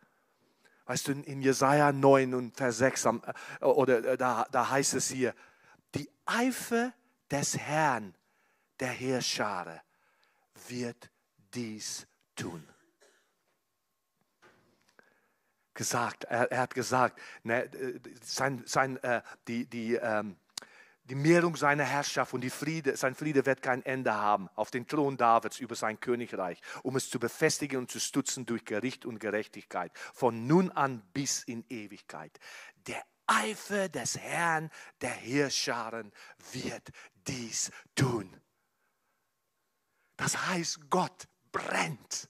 Weißt 0.86 1.08
du, 1.08 1.12
in 1.12 1.42
Jesaja 1.42 1.92
9 1.92 2.34
und 2.34 2.56
Vers 2.56 2.78
6, 2.78 3.06
äh, 3.06 3.66
oder 3.66 4.04
äh, 4.04 4.18
da, 4.18 4.48
da 4.52 4.70
heißt 4.70 4.94
es 4.94 5.10
hier, 5.10 5.36
Eifer 6.28 6.94
des 7.32 7.58
Herrn 7.58 8.16
der 8.80 8.90
Heerschare 8.90 9.82
wird 10.68 11.10
dies 11.54 12.08
tun. 12.36 12.68
Gesagt, 15.74 16.24
er, 16.26 16.52
er 16.52 16.62
hat 16.62 16.74
gesagt, 16.74 17.20
ne, 17.44 17.70
sein, 18.22 18.64
sein, 18.66 18.98
äh, 19.04 19.22
die, 19.48 19.66
die, 19.66 19.96
ähm, 19.96 20.38
die 21.04 21.16
Mehrung 21.16 21.56
seiner 21.56 21.84
Herrschaft 21.84 22.34
und 22.34 22.42
die 22.42 22.50
Friede, 22.50 22.98
sein 22.98 23.16
Friede 23.16 23.46
wird 23.46 23.62
kein 23.62 23.86
Ende 23.86 24.14
haben 24.14 24.50
auf 24.56 24.72
den 24.72 24.88
Thron 24.88 25.18
Davids 25.18 25.60
über 25.60 25.76
sein 25.76 26.00
Königreich, 26.00 26.62
um 26.84 26.96
es 26.96 27.10
zu 27.10 27.20
befestigen 27.20 27.78
und 27.78 27.92
zu 27.92 28.00
stützen 28.00 28.46
durch 28.46 28.66
Gericht 28.66 29.06
und 29.06 29.20
Gerechtigkeit, 29.20 29.92
von 30.14 30.48
nun 30.48 30.72
an 30.72 31.02
bis 31.14 31.44
in 31.44 31.64
Ewigkeit. 31.70 32.40
Der 32.88 33.04
Eifer 33.28 33.90
des 33.90 34.18
Herrn 34.18 34.72
der 35.02 35.12
Heerscharen 35.12 36.12
wird 36.52 36.90
dies 37.28 37.72
tun. 37.96 38.42
Das 40.16 40.48
heißt, 40.48 40.90
Gott 40.90 41.28
brennt 41.52 42.30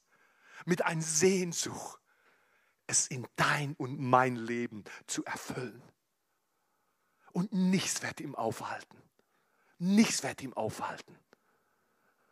mit 0.66 0.82
einer 0.82 1.02
Sehnsucht, 1.02 2.02
es 2.88 3.08
in 3.08 3.28
dein 3.36 3.74
und 3.76 4.00
mein 4.00 4.36
Leben 4.36 4.84
zu 5.08 5.24
erfüllen. 5.26 5.82
Und 7.32 7.54
nichts 7.54 8.02
wird 8.02 8.20
ihm 8.20 8.36
aufhalten. 8.36 9.02
Nichts 9.78 10.24
wird 10.24 10.42
ihm 10.42 10.54
aufhalten. 10.54 11.18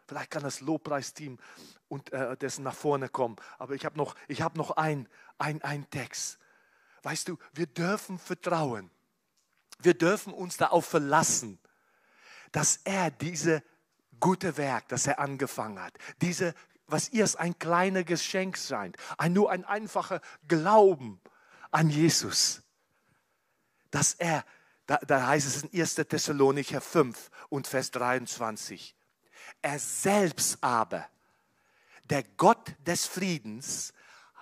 Vielleicht 0.07 0.32
kann 0.32 0.43
das 0.43 0.61
Lobpreisteam 0.61 1.39
und 1.88 2.11
äh, 2.13 2.38
dessen 2.38 2.63
nach 2.63 2.76
vorne 2.76 3.09
kommen. 3.09 3.36
Aber 3.57 3.74
ich 3.74 3.86
habe 3.86 3.97
noch, 3.97 4.16
hab 4.30 4.55
noch 4.55 4.72
ein, 4.72 5.07
ein, 5.38 5.61
ein 5.61 5.89
Text. 5.89 6.39
Weißt 7.06 7.28
du, 7.28 7.38
wir 7.53 7.68
dürfen 7.68 8.18
vertrauen. 8.18 8.89
Wir 9.78 9.93
dürfen 9.93 10.34
uns 10.34 10.58
darauf 10.58 10.88
verlassen, 10.88 11.60
dass 12.51 12.78
er 12.84 13.12
diese 13.12 13.62
gute 14.20 14.58
Werk, 14.58 14.88
das 14.88 15.06
er 15.06 15.20
angefangen 15.20 15.80
hat, 15.80 15.95
diese, 16.22 16.56
was 16.88 17.10
es 17.10 17.36
ein 17.36 17.60
kleines 17.60 18.08
Geschenk 18.08 18.58
seid, 18.58 18.97
ein, 19.20 19.34
nur 19.34 19.51
ein 19.51 19.66
einfacher 19.66 20.20
Glauben 20.47 21.22
an 21.70 21.91
Jesus, 21.91 22.64
dass 23.91 24.16
er 24.16 24.43
da, 24.88 24.97
da 24.97 25.28
heißt 25.28 25.45
es 25.45 25.62
in 25.62 25.80
1. 25.80 25.93
Thessalonicher 25.93 26.82
5 26.82 27.30
und 27.49 27.68
Vers 27.68 27.91
23. 27.91 28.95
Er 29.62 29.78
selbst 29.78 30.58
aber, 30.62 31.08
der 32.06 32.24
Gott 32.24 32.74
des 32.80 33.06
Friedens, 33.06 33.93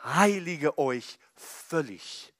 heilige 0.01 0.77
euch 0.77 1.19
völlig 1.35 2.32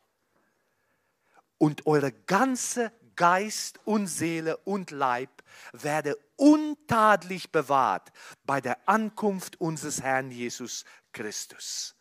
und 1.63 1.85
eure 1.85 2.11
ganze 2.11 2.91
Geist 3.15 3.79
und 3.85 4.07
Seele 4.07 4.57
und 4.65 4.91
Leib 4.91 5.29
werde 5.71 6.17
untadlich 6.35 7.53
bewahrt 7.53 8.11
bei 8.43 8.59
der 8.59 8.89
Ankunft 8.89 9.61
unseres 9.61 10.01
Herrn 10.01 10.29
Jesus 10.29 10.83
Christus. 11.13 11.95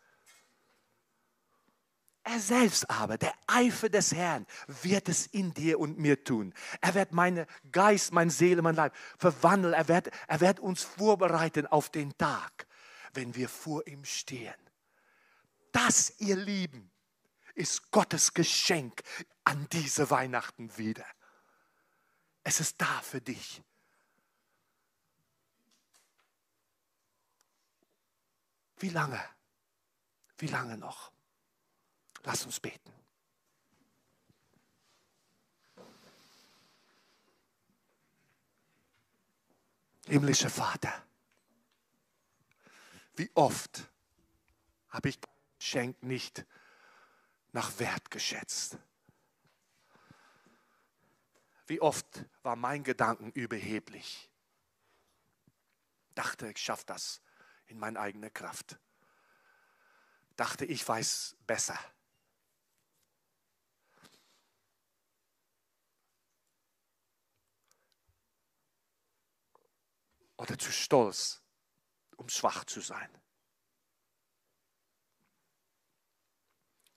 Er 2.25 2.41
selbst 2.41 2.89
aber, 2.89 3.17
der 3.17 3.33
Eifer 3.47 3.87
des 3.87 4.13
Herrn, 4.13 4.45
wird 4.67 5.07
es 5.07 5.27
in 5.27 5.53
dir 5.53 5.79
und 5.79 5.97
mir 5.97 6.21
tun. 6.21 6.53
Er 6.81 6.93
wird 6.93 7.13
meine 7.13 7.47
Geist, 7.71 8.11
meine 8.11 8.31
Seele, 8.31 8.61
mein 8.61 8.75
Leib 8.75 8.93
verwandeln. 9.17 9.73
Er 9.73 9.87
wird, 9.87 10.11
er 10.27 10.41
wird 10.41 10.59
uns 10.59 10.83
vorbereiten 10.83 11.67
auf 11.67 11.89
den 11.89 12.17
Tag, 12.17 12.67
wenn 13.13 13.33
wir 13.33 13.47
vor 13.47 13.87
ihm 13.87 14.03
stehen. 14.03 14.53
Das, 15.71 16.19
ihr 16.19 16.35
Lieben, 16.35 16.92
ist 17.55 17.91
Gottes 17.91 18.33
Geschenk 18.33 19.03
an 19.43 19.67
diese 19.71 20.09
Weihnachten 20.09 20.77
wieder. 20.77 21.05
Es 22.43 22.59
ist 22.59 22.79
da 22.81 23.01
für 23.01 23.21
dich. 23.21 23.61
Wie 28.77 28.89
lange? 28.89 29.23
Wie 30.37 30.47
lange 30.47 30.77
noch? 30.77 31.11
Lass 32.23 32.45
uns 32.45 32.59
beten. 32.59 32.91
Himmlischer 40.05 40.49
Vater, 40.49 41.07
wie 43.15 43.31
oft 43.35 43.89
habe 44.89 45.09
ich 45.09 45.19
Geschenk 45.57 46.03
nicht 46.03 46.45
nach 47.53 47.79
Wert 47.79 48.11
geschätzt? 48.11 48.77
Wie 51.65 51.79
oft 51.79 52.25
war 52.41 52.57
mein 52.57 52.83
Gedanken 52.83 53.31
überheblich? 53.31 54.29
Dachte, 56.13 56.49
ich 56.49 56.57
schaffe 56.57 56.85
das 56.85 57.21
in 57.67 57.79
meine 57.79 57.99
eigene 57.99 58.29
Kraft. 58.29 58.77
Dachte, 60.35 60.65
ich 60.65 60.85
weiß 60.85 61.37
besser. 61.47 61.79
oder 70.43 70.59
zu 70.59 70.73
stolz, 70.73 71.41
um 72.17 72.27
schwach 72.27 72.65
zu 72.65 72.81
sein. 72.81 73.09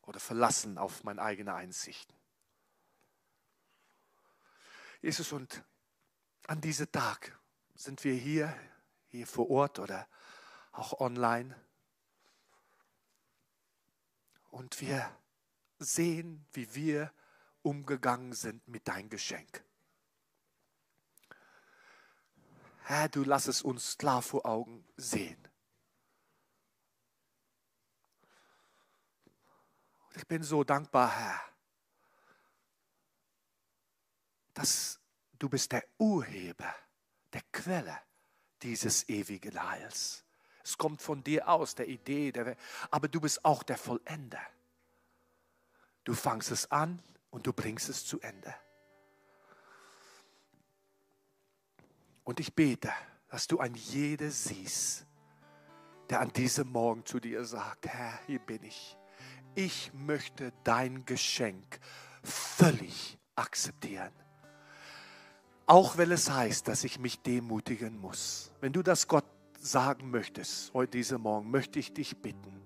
Oder 0.07 0.21
verlassen 0.21 0.79
auf 0.79 1.05
meine 1.05 1.21
eigene 1.21 1.55
Einsichten. 1.55 2.15
Jesus, 5.03 5.33
und 5.33 5.63
an 6.47 6.61
diesem 6.61 6.91
Tag 6.91 7.39
sind 7.75 8.03
wir 8.05 8.15
hier, 8.15 8.57
hier 9.09 9.27
vor 9.27 9.51
Ort 9.51 9.79
oder 9.79 10.09
auch 10.73 11.01
online. 11.01 11.55
Und 14.51 14.81
wir 14.81 15.15
sehen, 15.79 16.47
wie 16.53 16.75
wir 16.75 17.13
umgegangen 17.63 18.33
sind 18.33 18.67
mit 18.69 18.89
deinem 18.89 19.11
Geschenk. 19.11 19.65
Herr, 22.85 23.09
du 23.09 23.25
lass 23.25 23.49
es 23.49 23.63
uns 23.63 23.99
klar 23.99 24.23
vor 24.23 24.47
Augen 24.47 24.87
sehen. 24.97 25.49
Und 29.99 30.06
ich 30.17 30.27
bin 30.27 30.43
so 30.43 30.65
dankbar, 30.65 31.15
Herr, 31.15 31.41
dass 34.55 34.99
du 35.39 35.49
bist 35.49 35.73
der 35.73 35.85
Urheber, 35.99 36.75
der 37.33 37.43
Quelle 37.53 37.99
dieses 38.63 39.09
ewigen 39.09 39.63
Heils. 39.63 40.25
Es 40.65 40.79
kommt 40.79 41.03
von 41.03 41.23
dir 41.23 41.49
aus, 41.49 41.75
der 41.75 41.87
Idee, 41.87 42.33
der, 42.33 42.57
aber 42.91 43.09
du 43.09 43.21
bist 43.21 43.45
auch 43.45 43.63
der 43.63 43.77
Vollender. 43.77 44.41
Du 46.05 46.15
fangst 46.15 46.51
es 46.51 46.71
an 46.71 47.03
und 47.31 47.47
du 47.47 47.53
bringst 47.53 47.89
es 47.89 48.07
zu 48.07 48.21
Ende. 48.21 48.55
Und 52.25 52.41
ich 52.41 52.55
bete, 52.55 52.93
dass 53.29 53.47
du 53.47 53.61
an 53.61 53.75
jede 53.75 54.31
siehst, 54.31 55.07
der 56.09 56.21
an 56.21 56.33
diesem 56.33 56.73
Morgen 56.73 57.05
zu 57.05 57.21
dir 57.21 57.45
sagt, 57.45 57.87
Herr, 57.87 58.19
hier 58.27 58.39
bin 58.39 58.63
ich. 58.65 58.97
Ich 59.59 59.91
möchte 59.95 60.53
dein 60.65 61.07
Geschenk 61.07 61.81
völlig 62.23 63.17
akzeptieren. 63.37 64.13
Auch 65.65 65.97
wenn 65.97 66.11
es 66.13 66.31
heißt, 66.31 66.69
dass 66.69 66.85
ich 66.85 66.99
mich 66.99 67.23
demutigen 67.23 67.99
muss. 67.99 68.53
Wenn 68.61 68.75
du 68.75 68.83
das 68.83 69.09
Gott 69.09 69.25
sagen 69.59 70.11
möchtest, 70.11 70.75
heute 70.75 70.99
diesen 70.99 71.23
Morgen, 71.23 71.51
möchte 71.51 71.79
ich 71.79 71.95
dich 71.95 72.19
bitten, 72.19 72.61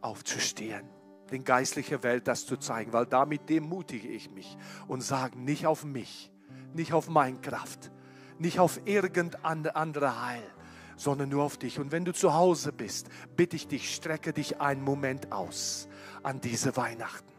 aufzustehen, 0.00 0.88
den 1.32 1.42
geistlichen 1.42 2.04
Welt 2.04 2.28
das 2.28 2.46
zu 2.46 2.56
zeigen, 2.56 2.92
weil 2.92 3.06
damit 3.06 3.50
demutige 3.50 4.06
ich 4.06 4.30
mich 4.30 4.56
und 4.86 5.00
sage 5.00 5.36
nicht 5.36 5.66
auf 5.66 5.84
mich, 5.84 6.30
nicht 6.72 6.92
auf 6.92 7.08
meine 7.08 7.40
Kraft, 7.40 7.90
nicht 8.38 8.60
auf 8.60 8.80
irgendeine 8.84 9.74
andere 9.74 10.24
Heil, 10.24 10.54
sondern 10.96 11.28
nur 11.28 11.42
auf 11.42 11.56
dich. 11.56 11.78
Und 11.78 11.92
wenn 11.92 12.04
du 12.04 12.12
zu 12.12 12.34
Hause 12.34 12.72
bist, 12.72 13.08
bitte 13.36 13.56
ich 13.56 13.68
dich, 13.68 13.94
strecke 13.94 14.32
dich 14.32 14.60
einen 14.60 14.82
Moment 14.82 15.32
aus 15.32 15.88
an 16.22 16.40
diese 16.40 16.76
Weihnachten. 16.76 17.32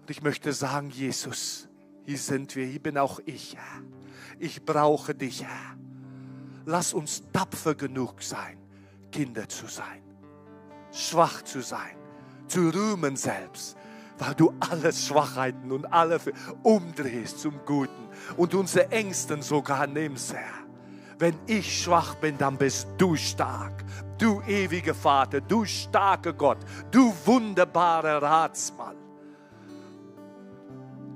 Und 0.00 0.10
ich 0.10 0.22
möchte 0.22 0.52
sagen, 0.52 0.90
Jesus, 0.90 1.68
hier 2.04 2.18
sind 2.18 2.54
wir, 2.54 2.64
hier 2.66 2.82
bin 2.82 2.98
auch 2.98 3.20
ich. 3.24 3.56
Ich 4.38 4.64
brauche 4.64 5.14
dich. 5.14 5.44
Lass 6.64 6.94
uns 6.94 7.22
tapfer 7.32 7.74
genug 7.74 8.22
sein, 8.22 8.58
Kinder 9.10 9.48
zu 9.48 9.66
sein, 9.66 10.02
schwach 10.92 11.42
zu 11.42 11.62
sein, 11.62 11.96
zu 12.48 12.70
rühmen 12.70 13.16
selbst, 13.16 13.76
weil 14.18 14.34
du 14.34 14.52
alle 14.60 14.92
Schwachheiten 14.92 15.72
und 15.72 15.86
alle 15.86 16.20
umdrehst 16.62 17.40
zum 17.40 17.60
Guten 17.64 18.08
und 18.36 18.54
unsere 18.54 18.90
Ängsten 18.90 19.42
sogar 19.42 19.86
nimmst, 19.86 20.34
Herr. 20.34 20.65
Wenn 21.18 21.34
ich 21.46 21.82
schwach 21.82 22.14
bin, 22.16 22.36
dann 22.36 22.56
bist 22.56 22.88
du 22.98 23.16
stark. 23.16 23.84
Du 24.18 24.42
ewiger 24.46 24.94
Vater, 24.94 25.40
du 25.40 25.64
starker 25.64 26.32
Gott, 26.32 26.58
du 26.90 27.12
wunderbarer 27.24 28.22
Ratsmann, 28.22 28.96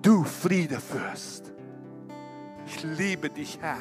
du 0.02 0.22
Friedefürst. 0.22 1.52
Ich 2.66 2.82
liebe 2.82 3.30
dich, 3.30 3.58
Herr. 3.60 3.78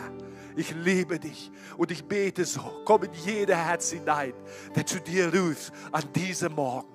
Ich 0.55 0.73
liebe 0.73 1.19
dich 1.19 1.51
und 1.77 1.91
ich 1.91 2.03
bete 2.03 2.43
so. 2.43 2.81
Komm 2.85 3.03
in 3.03 3.13
jeder 3.13 3.55
Herz 3.55 3.91
hinein, 3.91 4.33
der 4.75 4.85
zu 4.85 4.99
dir 4.99 5.33
ruft 5.33 5.71
an 5.91 6.03
diesem 6.13 6.53
Morgen. 6.53 6.87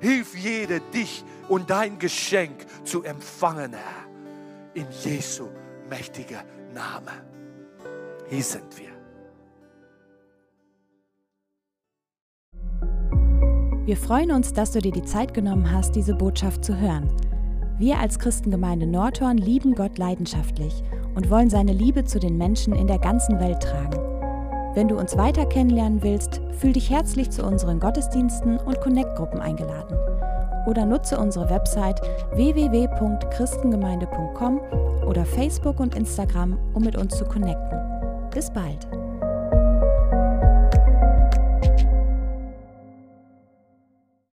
Hilf 0.00 0.34
jeder, 0.34 0.80
dich 0.80 1.24
und 1.48 1.68
dein 1.68 1.98
Geschenk 1.98 2.66
zu 2.84 3.02
empfangen, 3.02 3.72
Herr. 3.72 4.06
in 4.74 4.86
Jesu 5.02 5.48
mächtiger 5.88 6.44
Name. 6.72 7.29
Hier 8.30 8.42
sind 8.44 8.78
wir. 8.78 8.86
Wir 13.84 13.96
freuen 13.96 14.30
uns, 14.30 14.52
dass 14.52 14.70
du 14.70 14.78
dir 14.78 14.92
die 14.92 15.02
Zeit 15.02 15.34
genommen 15.34 15.72
hast, 15.72 15.96
diese 15.96 16.14
Botschaft 16.14 16.64
zu 16.64 16.78
hören. 16.78 17.08
Wir 17.78 17.98
als 17.98 18.20
Christengemeinde 18.20 18.86
Nordhorn 18.86 19.36
lieben 19.36 19.74
Gott 19.74 19.98
leidenschaftlich 19.98 20.84
und 21.16 21.28
wollen 21.28 21.50
seine 21.50 21.72
Liebe 21.72 22.04
zu 22.04 22.20
den 22.20 22.38
Menschen 22.38 22.72
in 22.72 22.86
der 22.86 23.00
ganzen 23.00 23.40
Welt 23.40 23.64
tragen. 23.64 23.98
Wenn 24.76 24.86
du 24.86 24.96
uns 24.96 25.16
weiter 25.16 25.44
kennenlernen 25.46 26.04
willst, 26.04 26.40
fühl 26.52 26.72
dich 26.72 26.88
herzlich 26.88 27.30
zu 27.30 27.44
unseren 27.44 27.80
Gottesdiensten 27.80 28.58
und 28.58 28.80
Connect-Gruppen 28.80 29.40
eingeladen. 29.40 29.98
Oder 30.68 30.86
nutze 30.86 31.18
unsere 31.18 31.50
Website 31.50 32.00
www.christengemeinde.com 32.34 34.60
oder 35.04 35.24
Facebook 35.24 35.80
und 35.80 35.96
Instagram, 35.96 36.56
um 36.74 36.84
mit 36.84 36.96
uns 36.96 37.18
zu 37.18 37.24
connecten. 37.24 37.99
Bis 38.32 38.48
bald. 38.48 38.86